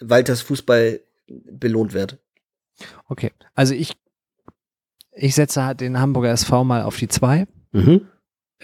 [0.00, 2.18] Walters Fußball belohnt wird.
[3.08, 3.92] Okay, also ich
[5.12, 8.08] ich setze halt den Hamburger SV mal auf die 2 Mhm.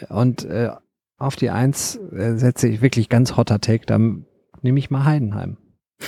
[0.08, 0.70] und äh,
[1.18, 4.24] auf die 1 äh, setze ich wirklich ganz hotter Take, dann
[4.62, 5.56] nehme ich mal Heidenheim.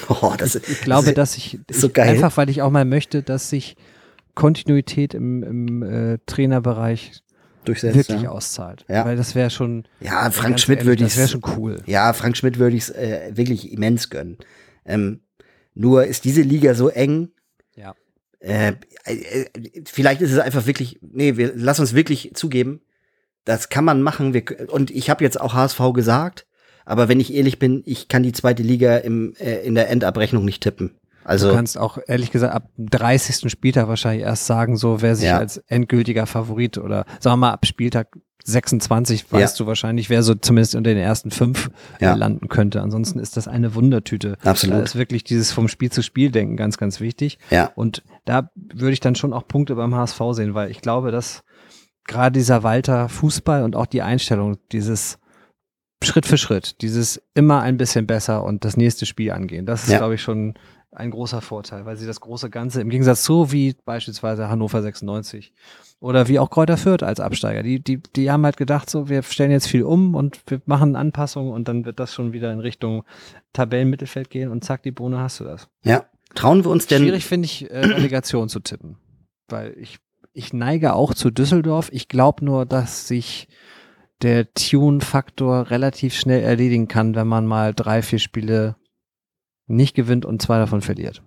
[0.09, 2.09] Oh, das, Ich glaube, dass ich, ist so ich geil.
[2.09, 3.77] einfach, weil ich auch mal möchte, dass sich
[4.35, 7.23] Kontinuität im, im äh, Trainerbereich
[7.65, 7.97] durchsetzt.
[7.97, 8.31] wirklich ja.
[8.31, 8.85] auszahlt.
[8.89, 9.05] Ja.
[9.05, 11.83] Weil das wäre schon, ja, Frank Schmidt würde ich das wäre schon cool.
[11.87, 14.39] Ja, Frank Schmidt würde ich es äh, wirklich immens gönnen.
[14.85, 15.21] Ähm,
[15.75, 17.31] nur ist diese Liga so eng.
[17.77, 17.95] Ja.
[18.41, 18.75] Äh,
[19.05, 19.47] äh,
[19.85, 22.81] vielleicht ist es einfach wirklich, nee, wir lass uns wirklich zugeben,
[23.45, 24.35] das kann man machen.
[24.35, 26.47] Wir, und ich habe jetzt auch HSV gesagt,
[26.85, 30.45] aber wenn ich ehrlich bin, ich kann die zweite Liga im, äh, in der Endabrechnung
[30.45, 30.93] nicht tippen.
[31.25, 33.49] Also du kannst auch ehrlich gesagt ab dem 30.
[33.51, 35.39] Spieltag wahrscheinlich erst sagen, so wer sich Ja.
[35.39, 38.09] als endgültiger Favorit oder sagen wir mal ab Spieltag
[38.45, 41.71] 26 weißt du wahrscheinlich, wer so zumindest unter den ersten fünf
[42.01, 42.15] Ja.
[42.15, 42.83] landen könnte.
[42.83, 44.37] Ansonsten ist das eine Wundertüte.
[44.43, 44.77] Absolut.
[44.77, 47.39] Da ist wirklich dieses vom Spiel zu Spiel denken ganz, ganz wichtig.
[47.51, 51.13] ja, Und da würde ich dann schon auch Punkte beim HSV sehen, weil ich glaube,
[51.13, 51.45] dass
[52.05, 55.19] gerade dieser Walter Fußball und auch die Einstellung, dieses
[56.03, 59.91] Schritt für Schritt, dieses immer ein bisschen besser und das nächste Spiel angehen, das ist,
[59.93, 59.99] Ja.
[59.99, 60.55] glaube ich, schon
[60.95, 65.55] ein großer Vorteil, weil sie das große Ganze im Gegensatz so wie beispielsweise Hannover 96
[66.01, 69.23] oder wie auch Kräuter Fürth als Absteiger, die, die, die haben halt gedacht, so, wir
[69.23, 72.61] stellen jetzt viel um und wir machen Anpassungen und dann wird das schon wieder in
[72.61, 73.05] Richtung
[73.55, 75.69] Tabellenmittelfeld gehen und zack, die Bohne hast du das.
[75.83, 76.05] ja.
[76.35, 77.03] Trauen wir uns denn?
[77.03, 78.97] Schwierig finde ich, äh, Relegation zu tippen.
[79.51, 79.99] Weil ich,
[80.33, 81.91] ich neige auch zu Düsseldorf.
[81.93, 83.49] Ich glaube nur, dass sich
[84.21, 88.77] der Tune-Faktor relativ schnell erledigen kann, wenn man mal drei, vier Spiele
[89.67, 91.23] nicht gewinnt und zwei davon verliert.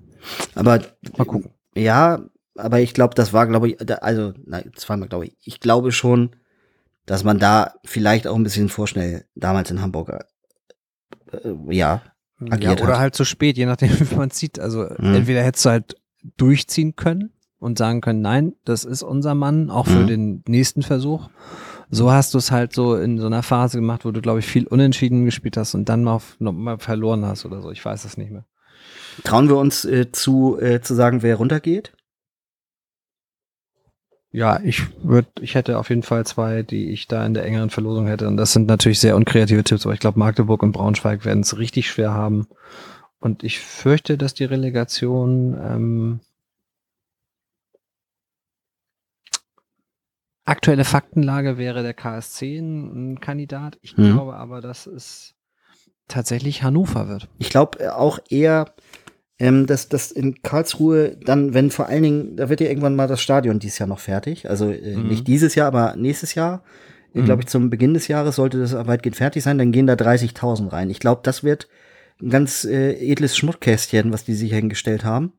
[0.56, 0.80] Aber
[1.18, 1.52] Mal gucken.
[1.76, 2.22] Ja,
[2.56, 5.36] aber ich glaube, das war, glaube ich, also, nein, zweimal glaube ich.
[5.42, 6.36] Ich glaube schon,
[7.06, 10.10] dass man da vielleicht auch ein bisschen vorschnell damals in Hamburg,
[11.32, 12.02] äh, ja,
[12.40, 13.00] Ja, agiert oder hat.
[13.00, 14.60] halt zu spät, je nachdem, wie man sieht.
[14.60, 15.14] Also Mhm.
[15.16, 15.96] entweder hättest du halt
[16.38, 20.08] durchziehen können und sagen können, nein, das ist unser Mann, auch für Mhm.
[20.08, 21.30] den nächsten Versuch.
[21.90, 24.46] So hast du es halt so in so einer Phase gemacht, wo du, glaube ich,
[24.46, 27.72] viel unentschieden gespielt hast und dann mal, auf, noch mal verloren hast oder so.
[27.72, 28.46] Ich weiß es nicht mehr.
[29.24, 31.94] Trauen wir uns äh, zu, äh, zu sagen, wer runtergeht?
[34.32, 37.70] Ja, ich würde, ich hätte auf jeden Fall zwei, die ich da in der engeren
[37.70, 38.28] Verlosung hätte.
[38.28, 41.58] Und das sind natürlich sehr unkreative Tipps, aber ich glaube, Magdeburg und Braunschweig werden es
[41.58, 42.48] richtig schwer haben.
[43.20, 46.20] Und ich fürchte, dass die Relegation ähm,
[50.46, 53.78] aktuelle Faktenlage wäre der KSC ein, Kandidat.
[53.82, 54.14] Ich Mhm.
[54.14, 55.34] glaube aber, dass es
[56.08, 57.28] tatsächlich Hannover wird.
[57.40, 58.74] Ich glaube äh, auch eher,
[59.40, 63.08] ähm, dass das in Karlsruhe dann, wenn vor allen Dingen, da wird ja irgendwann mal
[63.08, 64.50] das Stadion dieses Jahr noch fertig.
[64.50, 65.08] Also äh, Mhm.
[65.08, 66.64] nicht dieses Jahr, aber nächstes Jahr.
[67.14, 67.26] Mhm.
[67.26, 69.58] Glaube ich, zum Beginn des Jahres sollte das weitgehend fertig sein.
[69.58, 70.90] Dann gehen da 30.000 rein.
[70.90, 71.68] Ich glaube, das wird
[72.22, 75.34] ein ganz äh, edles Schmuckkästchen, was die sich hingestellt haben.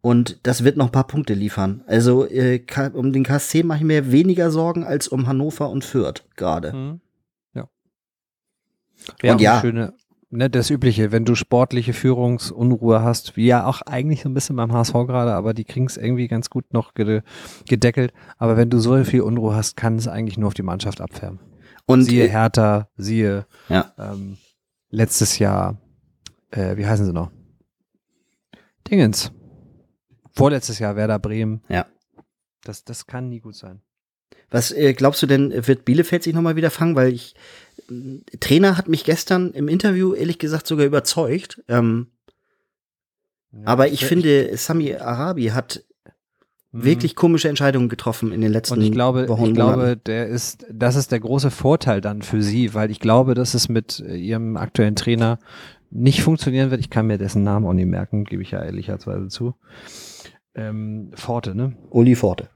[0.00, 1.82] Und das wird noch ein paar Punkte liefern.
[1.86, 6.24] Also äh, um den KSC mache ich mir weniger Sorgen als um Hannover und Fürth
[6.36, 6.72] gerade.
[6.72, 7.00] Mhm.
[7.54, 7.68] Ja.
[9.20, 9.60] Wäre Und ja.
[9.60, 9.94] schöne,
[10.30, 14.56] ne, das Übliche, wenn du sportliche Führungsunruhe hast, wie ja auch eigentlich so ein bisschen
[14.56, 17.24] beim HSV gerade, aber die kriegen es irgendwie ganz gut noch gede
[17.68, 18.12] gedeckelt.
[18.36, 21.40] Aber wenn du so viel Unruhe hast, kann es eigentlich nur auf die Mannschaft abfärben.
[21.86, 24.36] Und siehe äh, Hertha, siehe ja, ähm,
[24.90, 25.80] letztes Jahr,
[26.50, 27.32] äh, wie heißen sie noch?
[28.88, 29.32] Dingens.
[30.34, 31.62] Vorletztes Jahr Werder Bremen.
[31.68, 31.86] Ja.
[32.64, 33.80] Das, das kann nie gut sein.
[34.50, 36.96] Was äh, glaubst du denn, wird Bielefeld sich nochmal wieder fangen?
[36.96, 37.34] Weil ich,
[37.90, 41.62] äh, Trainer hat mich gestern im Interview ehrlich gesagt sogar überzeugt.
[41.68, 42.08] Ähm,
[43.52, 45.82] Ja, aber ich finde, Sami Arabi hat
[46.70, 46.84] Mhm.
[46.84, 50.66] wirklich komische Entscheidungen getroffen in den letzten Und ich glaube, Wochen ich glaube, der ist,
[50.70, 54.16] das ist der große Vorteil dann für sie, weil ich glaube, dass es mit äh,
[54.16, 55.38] ihrem aktuellen Trainer
[55.90, 56.80] nicht funktionieren wird.
[56.80, 59.54] Ich kann mir dessen Namen auch nicht merken, gebe ich ja ehrlicherweise zu.
[60.58, 61.74] Ähm, Forte, ne?
[61.90, 62.48] Uli Forte.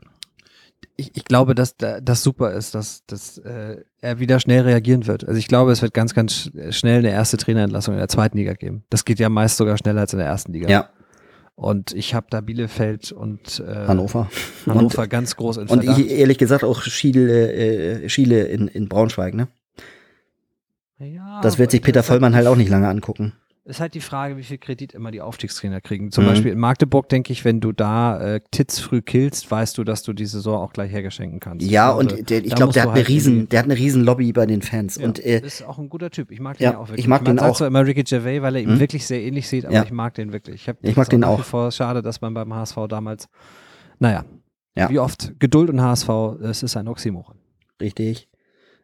[0.96, 5.06] Ich, ich glaube, dass da- das super ist, dass, dass äh, er wieder schnell reagieren
[5.06, 5.26] wird.
[5.26, 8.36] Also ich glaube, es wird ganz, ganz sch- schnell eine erste Trainerentlassung in der zweiten
[8.36, 8.84] Liga geben.
[8.90, 10.68] Das geht ja meist sogar schneller als in der ersten Liga.
[10.68, 10.90] Ja,
[11.54, 14.28] Und ich habe da Bielefeld und äh, Hannover.
[14.66, 15.98] Hannover ganz groß in Und Verdacht.
[16.00, 19.48] ich, ehrlich gesagt auch Schiele, äh, Schiele in, in Braunschweig, ne?
[20.98, 23.32] ja, Das wird sich Peter Vollmann halt auch nicht lange angucken.
[23.64, 26.10] Ist halt die Frage, wie viel Kredit immer die Aufstiegstrainer kriegen.
[26.10, 26.28] Zum Mhm.
[26.30, 30.02] Beispiel in Magdeburg denke ich, wenn du da äh, Titz früh killst, weißt du, dass
[30.02, 31.64] du die Saison auch gleich hergeschenken kannst.
[31.64, 33.76] Ja, Also, und der, ich glaube, der hat eine halt riesen, irgendwie- der hat eine
[33.76, 34.96] riesen Lobby bei den Fans.
[34.96, 36.32] Ja, Und äh, ist auch ein guter Typ.
[36.32, 36.98] Ich mag den Ja, ja auch wirklich.
[37.04, 37.56] ich mag Man den sagt auch.
[37.56, 38.80] so immer Ricky Gervais, weil er ihm Hm?
[38.80, 39.84] wirklich sehr ähnlich sieht, aber Ja.
[39.84, 40.56] ich mag den wirklich.
[40.62, 41.44] Ich, hab, Ich mag den auch.
[41.44, 43.28] Vor schade, dass man beim HSV damals
[44.00, 44.24] Naja.
[44.74, 44.90] Ja.
[44.90, 46.08] Wie oft Geduld und HSV,
[46.42, 47.36] es ist ein Oxymoron.
[47.80, 48.28] Richtig.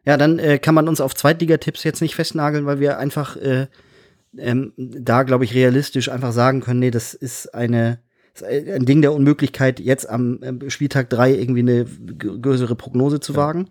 [0.05, 3.67] Ja, dann äh, kann man uns auf Zweitligatipps jetzt nicht festnageln, weil wir einfach äh,
[4.37, 7.99] ähm, da, glaube ich, realistisch einfach sagen können, nee, das ist eine
[8.33, 13.35] ist ein Ding der Unmöglichkeit, jetzt am ähm, Spieltag drei irgendwie eine größere Prognose zu
[13.35, 13.69] wagen.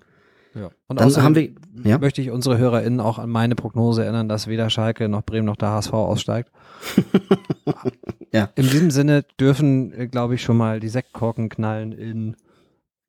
[0.54, 0.70] Ja.
[0.88, 1.50] Und Dann haben wir,
[1.84, 5.46] ja, möchte ich unsere HörerInnen auch an meine Prognose erinnern, dass weder Schalke noch Bremen
[5.46, 6.50] noch der HSV aussteigt.
[8.32, 8.50] Ja.
[8.56, 12.36] In diesem Sinne dürfen, äh, glaube ich, schon mal die Sektkorken knallen in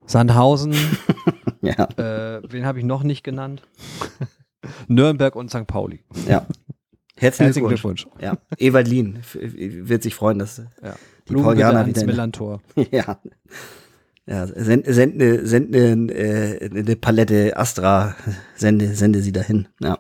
[0.06, 0.74] Sandhausen.
[1.62, 3.64] ja, äh, wen habe ich noch nicht genannt?
[4.88, 5.68] Nürnberg und St.
[5.68, 6.04] Pauli.
[6.28, 6.46] ja.
[7.20, 8.04] Herzlichen, Glückwunsch.
[8.06, 8.08] Glückwunsch.
[8.22, 10.96] Ja, Ewald Lien wird sich freuen, dass Ja.
[11.28, 12.62] die Paulianer wieder in, Millantor.
[12.92, 13.20] ja,
[14.26, 18.16] ja, send, send, eine, send eine, äh, eine Palette Astra,
[18.56, 19.68] sende, sende sie dahin.
[19.82, 19.98] Ja,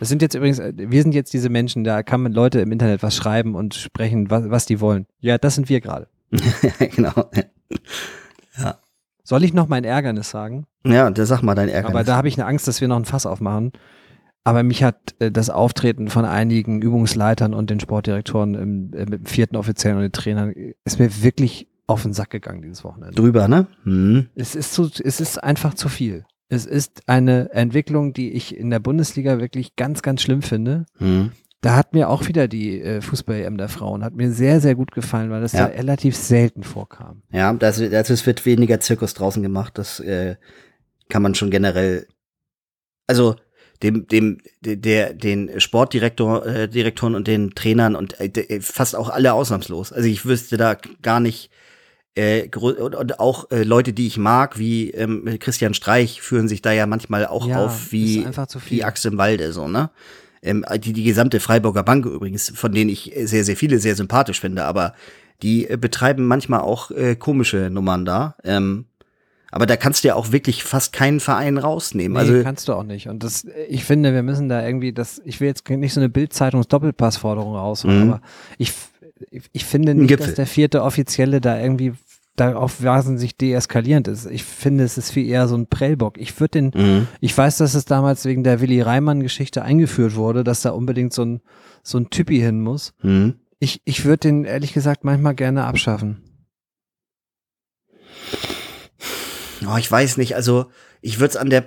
[0.00, 2.72] Das sind jetzt übrigens, äh, wir sind jetzt diese Menschen, da kann man Leute im
[2.72, 5.06] Internet was schreiben und sprechen, was, was die wollen.
[5.20, 6.08] Ja, das sind wir gerade.
[6.96, 7.30] genau.
[9.22, 10.66] Soll ich noch mein Ärgernis sagen?
[10.84, 11.94] Ja, sag mal dein Ärgernis.
[11.96, 13.72] Aber da habe ich eine Angst, dass wir noch ein Fass aufmachen.
[14.46, 19.12] Aber mich hat äh, das Auftreten von einigen Übungsleitern und den Sportdirektoren im, äh, mit
[19.20, 22.84] dem vierten Offiziellen und den Trainern äh, ist mir wirklich auf den Sack gegangen dieses
[22.84, 23.14] Wochenende.
[23.16, 23.66] drüber, ne?
[23.82, 24.28] Hm.
[24.36, 26.24] Es ist zu, es ist einfach zu viel.
[26.48, 30.86] Es ist eine Entwicklung, die ich in der Bundesliga wirklich ganz, ganz schlimm finde.
[30.98, 31.32] Hm.
[31.60, 34.92] Da hat mir auch wieder die äh, Fußball-EM der Frauen, hat mir sehr, sehr gut
[34.92, 35.66] gefallen, weil das Ja.
[35.66, 37.22] da relativ selten vorkam.
[37.32, 39.76] Ja, das, das es wird weniger Zirkus draußen gemacht.
[39.76, 40.36] Das äh,
[41.08, 42.06] kann man schon generell.
[43.08, 43.34] Also
[43.82, 49.08] dem, dem, der, den Sportdirektor, äh, Direktoren und den Trainern und äh, de- fast auch
[49.08, 49.92] alle ausnahmslos.
[49.92, 51.50] Also ich wüsste da gar nicht.
[52.14, 56.72] Äh, und, auch äh, Leute, die ich mag, wie ähm, Christian Streich, führen sich da
[56.72, 58.26] ja manchmal auch Ja, auf wie,
[58.70, 59.90] wie Axt im Walde, so, ne?
[60.42, 64.40] Ähm, die, die gesamte Freiburger Bank übrigens, von denen ich sehr, sehr viele sehr sympathisch
[64.40, 64.94] finde, aber
[65.42, 68.36] die äh, betreiben manchmal auch äh, komische Nummern da.
[68.44, 68.86] Ähm,
[69.56, 72.12] aber da kannst du ja auch wirklich fast keinen Verein rausnehmen.
[72.12, 73.08] Nee, also kannst du auch nicht.
[73.08, 76.08] Und das, ich finde, wir müssen da irgendwie das, ich will jetzt nicht so eine
[76.08, 78.12] Bild-Zeitungs-Doppelpassforderung rausholen, Mhm.
[78.12, 78.20] aber
[78.58, 78.72] ich,
[79.30, 80.26] ich, ich finde nicht, Gipfel.
[80.26, 81.94] dass der vierte Offizielle da irgendwie
[82.36, 84.26] darauf wahnsinnig deeskalierend ist.
[84.26, 86.18] Ich finde, es ist viel eher so ein Prellbock.
[86.18, 87.08] Ich würde den, Mhm.
[87.20, 91.24] ich weiß, dass es damals wegen der Willi Reimann-Geschichte eingeführt wurde, dass da unbedingt so
[91.24, 91.40] ein,
[91.82, 92.92] so ein Typi hin muss.
[93.02, 93.36] Mhm.
[93.58, 96.18] Ich, ich würde den ehrlich gesagt manchmal gerne abschaffen.
[99.64, 100.66] Oh, ich weiß nicht, also
[101.00, 101.64] ich würde es an der,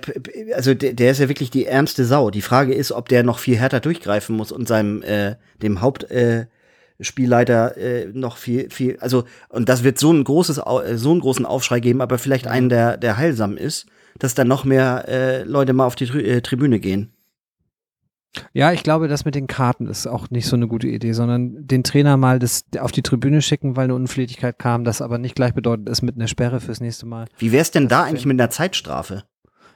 [0.54, 2.30] also der, der ist ja wirklich die ärmste Sau.
[2.30, 7.76] Die Frage ist, ob der noch viel härter durchgreifen muss und seinem, äh, dem Hauptspielleiter
[7.76, 11.20] äh, äh, noch viel, viel, also, und das wird so ein großes, äh, so einen
[11.20, 13.86] großen Aufschrei geben, aber vielleicht einen, der, der heilsam ist,
[14.18, 17.12] dass dann noch mehr äh, Leute mal auf die Trü äh, Tribüne gehen.
[18.52, 21.66] Ja, ich glaube, das mit den Karten ist auch nicht so eine gute Idee, sondern
[21.66, 25.34] den Trainer mal das auf die Tribüne schicken, weil eine Unflätigkeit kam, das aber nicht
[25.34, 27.26] gleichbedeutend ist mit einer Sperre fürs nächste Mal.
[27.38, 29.24] Wie wär's denn da eigentlich mit einer Zeitstrafe?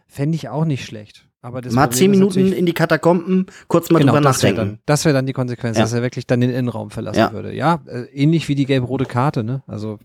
[0.06, 1.28] Fände ich auch nicht schlecht.
[1.42, 4.52] Aber das mal Problem zehn Minuten in die Katakomben, kurz mal genau, drüber das wäre
[4.54, 4.76] nachdenken.
[4.76, 5.82] dann, das wär dann die Konsequenz, Ja.
[5.84, 7.32] dass er wirklich dann den Innenraum verlassen Ja.
[7.32, 7.52] würde.
[7.54, 9.62] Ja, äh, ähnlich wie die gelb-rote Karte, ne?
[9.66, 9.98] Also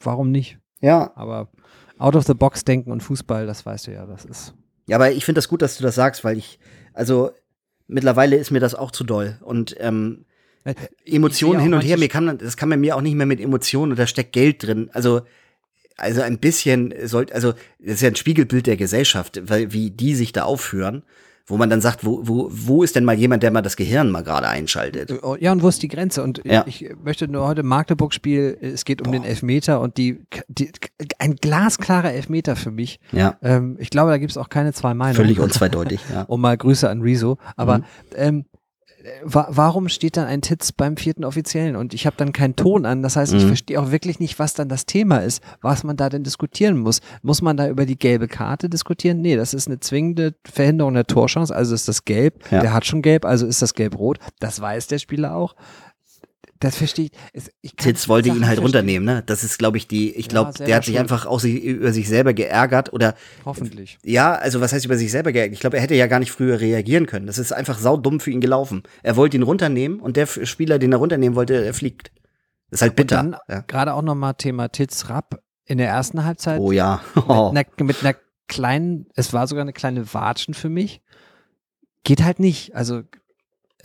[0.00, 0.58] warum nicht?
[0.80, 1.48] Ja, Aber
[1.98, 4.54] out of the box denken und Fußball, das weißt du ja, das ist.
[4.86, 6.58] Ja, aber ich finde das gut, dass du das sagst, weil ich,
[6.92, 7.30] also
[7.86, 9.38] mittlerweile ist mir das auch zu doll.
[9.42, 10.24] Und ähm,
[10.64, 10.74] Äh,
[11.04, 13.92] Emotionen hin und her, mir kann, das kann man mir auch nicht mehr mit Emotionen
[13.92, 14.88] und da steckt Geld drin.
[14.94, 15.20] Also,
[15.96, 20.14] also ein bisschen sollte, also das ist ja ein Spiegelbild der Gesellschaft, weil wie die
[20.14, 21.02] sich da aufführen,
[21.46, 24.10] wo man dann sagt, wo, wo, wo ist denn mal jemand, der mal das Gehirn
[24.10, 25.12] mal gerade einschaltet?
[25.22, 26.22] Oh, Ja, und wo ist die Grenze?
[26.22, 26.64] Und Ja.
[26.66, 30.70] ich möchte nur heute Magdeburg-Spiel, es geht um den Elfmeter und die, die
[31.18, 32.98] ein glasklarer Elfmeter für mich.
[33.12, 35.16] Ja, Ähm, ich glaube, da gibt es auch keine zwei Meinungen.
[35.16, 36.22] völlig unzweideutig, ja.
[36.28, 37.36] Und mal Grüße an Rezo.
[37.56, 37.84] Aber Mhm.
[38.16, 38.44] ähm,
[39.22, 42.86] wa warum steht dann ein Titz beim vierten Offiziellen und ich habe dann keinen Ton
[42.86, 43.02] an?
[43.02, 43.48] Das heißt, ich Mhm.
[43.48, 47.00] verstehe auch wirklich nicht, was dann das Thema ist, was man da denn diskutieren muss.
[47.22, 49.20] Muss man da über die gelbe Karte diskutieren?
[49.20, 52.42] Nee, das ist eine zwingende Verhinderung der Torchance, also ist das gelb.
[52.50, 52.60] Ja.
[52.60, 54.18] Der hat schon gelb, also ist das gelb-rot.
[54.40, 55.54] Das weiß der Spieler auch.
[56.64, 57.10] Das verstehe ich.
[57.32, 58.64] Es- ich kann Titz wollte Sachen ihn halt verstehen.
[58.64, 59.22] runternehmen, ne?
[59.26, 61.92] Das ist, glaube ich, die, ich Ja, glaube, der hat sich einfach auch sich, über
[61.92, 63.98] sich selber geärgert oder Hoffentlich.
[64.02, 65.52] Ja, also was heißt über sich selber geärgert?
[65.54, 67.26] Ich glaube, er hätte ja gar nicht früher reagieren können.
[67.26, 68.82] Das ist einfach saudumm für ihn gelaufen.
[69.02, 72.12] Er wollte ihn runternehmen und der Spieler, den er runternehmen wollte, der fliegt.
[72.70, 73.20] Das ist halt bitter.
[73.20, 73.60] Und dann ja.
[73.60, 76.60] gerade auch nochmal Thema Titz Rapp in der ersten Halbzeit.
[76.60, 77.02] Oh ja.
[77.28, 77.52] Oh.
[77.52, 78.14] mit, einer, mit einer
[78.48, 81.02] kleinen, es war sogar eine kleine Watschen für mich.
[82.04, 82.74] Geht halt nicht.
[82.74, 83.02] Also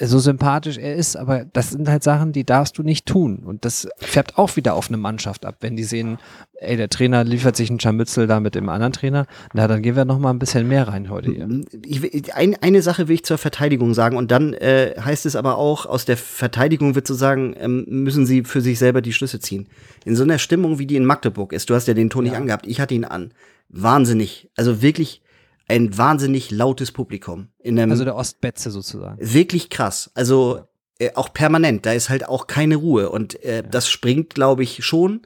[0.08, 3.40] so sympathisch er ist, aber das sind halt Sachen, die darfst du nicht tun.
[3.40, 6.18] Und das färbt auch wieder auf eine Mannschaft ab, wenn die sehen,
[6.54, 9.26] ey, der Trainer liefert sich einen Scharmützel da mit dem anderen Trainer.
[9.54, 11.48] Na, dann gehen wir noch mal ein bisschen mehr rein heute hier.
[11.86, 15.58] Ich, ein, eine Sache will ich zur Verteidigung sagen und dann äh, heißt es aber
[15.58, 19.40] auch, aus der Verteidigung wird zu sagen, ähm, müssen sie für sich selber die Schlüsse
[19.40, 19.68] ziehen.
[20.06, 22.36] In so einer Stimmung, wie die in Magdeburg ist, du hast ja den Ton nicht
[22.36, 23.32] angehabt, ich hatte ihn an.
[23.70, 25.22] Wahnsinnig, also wirklich
[25.70, 27.50] ein wahnsinnig lautes Publikum.
[27.60, 29.18] In einem, Also der Ostbetze sozusagen.
[29.22, 30.12] wirklich krass.
[30.16, 30.62] Also
[31.00, 34.84] äh, auch permanent, da ist halt auch keine Ruhe und äh, das springt, glaube ich,
[34.84, 35.22] schon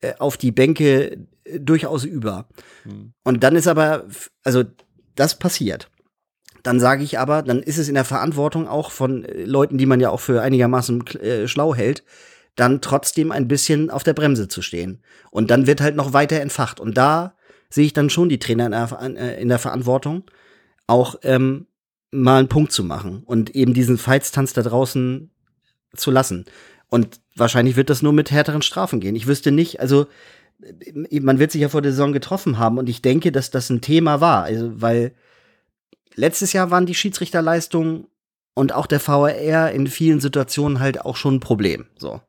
[0.00, 2.48] äh, auf die Bänke äh, durchaus über.
[3.24, 4.04] Und dann ist aber,
[4.44, 4.64] also
[5.14, 5.88] das passiert.
[6.62, 9.86] Dann sage ich aber, dann ist es in der Verantwortung auch von äh, Leuten, die
[9.86, 12.02] man ja auch für einigermaßen äh, schlau hält,
[12.56, 15.02] dann trotzdem ein bisschen auf der Bremse zu stehen.
[15.30, 16.80] Und dann wird halt noch weiter entfacht.
[16.80, 17.35] Und da
[17.68, 20.24] sehe ich dann schon die Trainer in der, äh, in der Verantwortung,
[20.86, 21.66] auch ähm,
[22.10, 25.30] mal einen Punkt zu machen und eben diesen Feitstanz da draußen
[25.94, 26.46] zu lassen.
[26.88, 29.16] Und wahrscheinlich wird das nur mit härteren Strafen gehen.
[29.16, 30.06] Ich wüsste nicht, also
[30.62, 33.70] äh, man wird sich ja vor der Saison getroffen haben und ich denke, dass das
[33.70, 35.14] ein Thema war, also weil
[36.14, 38.06] letztes Jahr waren die Schiedsrichterleistungen
[38.54, 42.20] und auch der VAR in vielen Situationen halt auch schon ein Problem, so.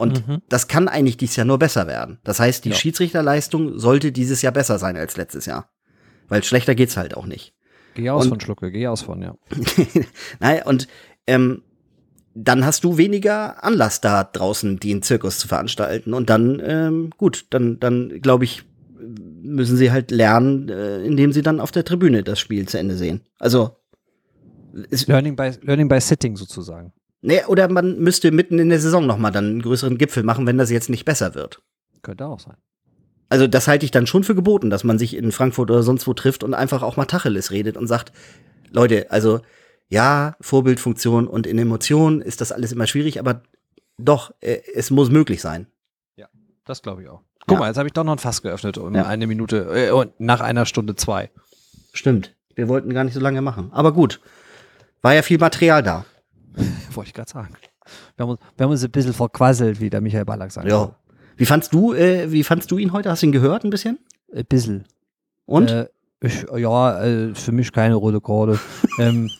[0.00, 0.42] Und Mhm.
[0.48, 2.18] das kann eigentlich dieses Jahr nur besser werden.
[2.24, 2.74] Das heißt, die Ja.
[2.76, 5.70] Schiedsrichterleistung sollte dieses Jahr besser sein als letztes Jahr.
[6.28, 7.54] Weil schlechter geht's halt auch nicht.
[7.94, 9.34] Geh aus Und- von Schlucke, geh aus von, ja.
[10.40, 10.88] Nein, und
[11.26, 11.62] ähm,
[12.34, 16.14] dann hast du weniger Anlass da draußen, den Zirkus zu veranstalten.
[16.14, 18.62] Und dann, ähm, gut, dann, dann glaube ich,
[19.42, 22.94] müssen sie halt lernen, äh, indem sie dann auf der Tribüne das Spiel zu Ende
[22.96, 23.22] sehen.
[23.38, 23.76] Also,
[25.06, 26.92] Learning by, Learning by Sitting sozusagen.
[27.22, 30.46] Nee, oder man müsste mitten in der Saison noch mal dann einen größeren Gipfel machen,
[30.46, 31.62] wenn das jetzt nicht besser wird.
[32.02, 32.56] Könnte auch sein.
[33.28, 36.06] Also das halte ich dann schon für geboten, dass man sich in Frankfurt oder sonst
[36.06, 38.12] wo trifft und einfach auch mal Tacheles redet und sagt,
[38.72, 39.40] Leute, also
[39.88, 43.42] ja, Vorbildfunktion und in Emotionen ist das alles immer schwierig, aber
[43.98, 45.66] doch, äh, es muss möglich sein.
[46.66, 47.22] Das glaube ich auch.
[47.46, 47.60] Guck Ja.
[47.60, 49.06] mal, jetzt habe ich doch noch ein Fass geöffnet um Ja.
[49.06, 51.30] eine Minute, äh, und nach einer Stunde zwei.
[51.92, 52.36] Stimmt.
[52.54, 53.70] Wir wollten gar nicht so lange machen.
[53.72, 54.20] Aber gut.
[55.02, 56.04] War ja viel Material da.
[56.94, 57.54] Wollte ich gerade sagen.
[58.16, 60.68] Wir haben, uns, wir haben uns ein bisschen verquasselt, wie der Michael Ballack sagt.
[60.68, 60.94] Ja.
[61.36, 63.10] Wie fandst du, äh, wie fandst du ihn heute?
[63.10, 63.98] Hast du ihn gehört ein bisschen?
[64.34, 64.84] Ein bisschen.
[65.46, 65.70] Und?
[65.70, 65.88] Äh,
[66.22, 68.58] ich, ja, äh, für mich keine rote Karte.
[68.98, 69.30] ähm,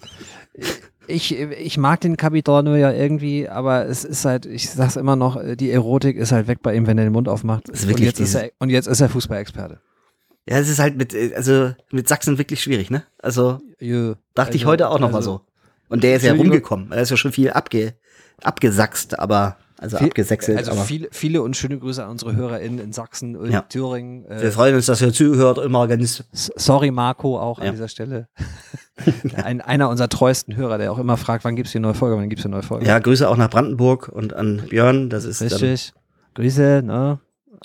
[1.06, 5.36] ich, ich mag den Capitano ja irgendwie, aber es ist halt, ich sag's immer noch,
[5.36, 7.68] äh, die Erotik ist halt weg bei ihm, wenn er den Mund aufmacht.
[7.68, 9.80] ist wirklich und, jetzt ist er, und jetzt ist er Fußballexperte.
[10.48, 13.02] ja, es ist halt mit, äh, also mit Sachsen wirklich schwierig, ne?
[13.18, 14.14] Also Jö.
[14.34, 15.40] dachte ich Also- heute auch noch mal also- so.
[15.90, 16.90] Und der ist ja rumgekommen.
[16.92, 17.94] Er ist ja schon viel abge,
[18.42, 20.56] abgesachst, aber, also Viel- abgesächselt.
[20.58, 23.62] Also viele, viele und schöne Grüße an unsere HörerInnen in Sachsen und Ja.
[23.62, 24.24] Thüringen.
[24.26, 26.24] Äh, Wir freuen uns, dass ihr zuhört, immer ganz.
[26.32, 27.66] Sorry, Marco, auch Ja.
[27.66, 28.28] an dieser Stelle.
[29.42, 32.28] Ein, einer unserer treuesten Hörer, der auch immer fragt, wann gibt's die neue Folge, wann
[32.28, 32.86] gibt's die neue Folge.
[32.86, 35.08] Ja, Grüße auch nach Brandenburg und an Björn.
[35.10, 35.92] Das ist Richtig.
[36.34, 37.18] Grüße, ne?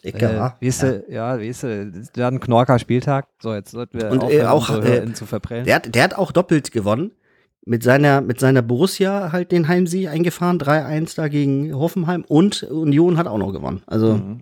[0.04, 3.28] dann Äh, weißt du, ja, weißt du, das war ein Knorker Spieltag.
[3.42, 5.66] So, jetzt sollten wir Und, aufhören, äh, auch, äh, HörerInnen zu verprellen.
[5.66, 7.12] Der, hat, der hat auch doppelt gewonnen.
[7.68, 10.60] Mit seiner, mit seiner Borussia halt den Heimsieg eingefahren.
[10.60, 12.24] 3-1 da gegen Hoffenheim.
[12.28, 13.82] Und Union hat auch noch gewonnen.
[13.88, 14.42] Also, Mhm.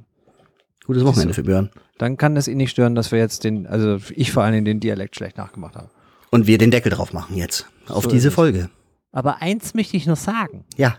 [0.86, 1.70] gutes Wochenende für Björn.
[1.98, 4.66] Dann kann es ihn nicht stören, dass wir jetzt den, also ich vor allen Dingen
[4.66, 5.90] den Dialekt schlecht nachgemacht habe.
[6.32, 7.66] Und wir den Deckel drauf machen jetzt.
[7.88, 8.36] Auf So diese ist es.
[8.36, 8.70] Folge.
[9.14, 10.66] Aber eins möchte ich noch sagen.
[10.76, 10.98] Ja.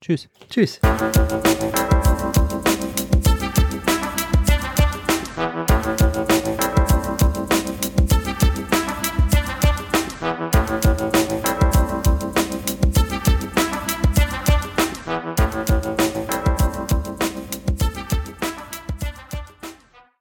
[0.00, 0.28] Tschüss.
[0.50, 0.80] Tschüss.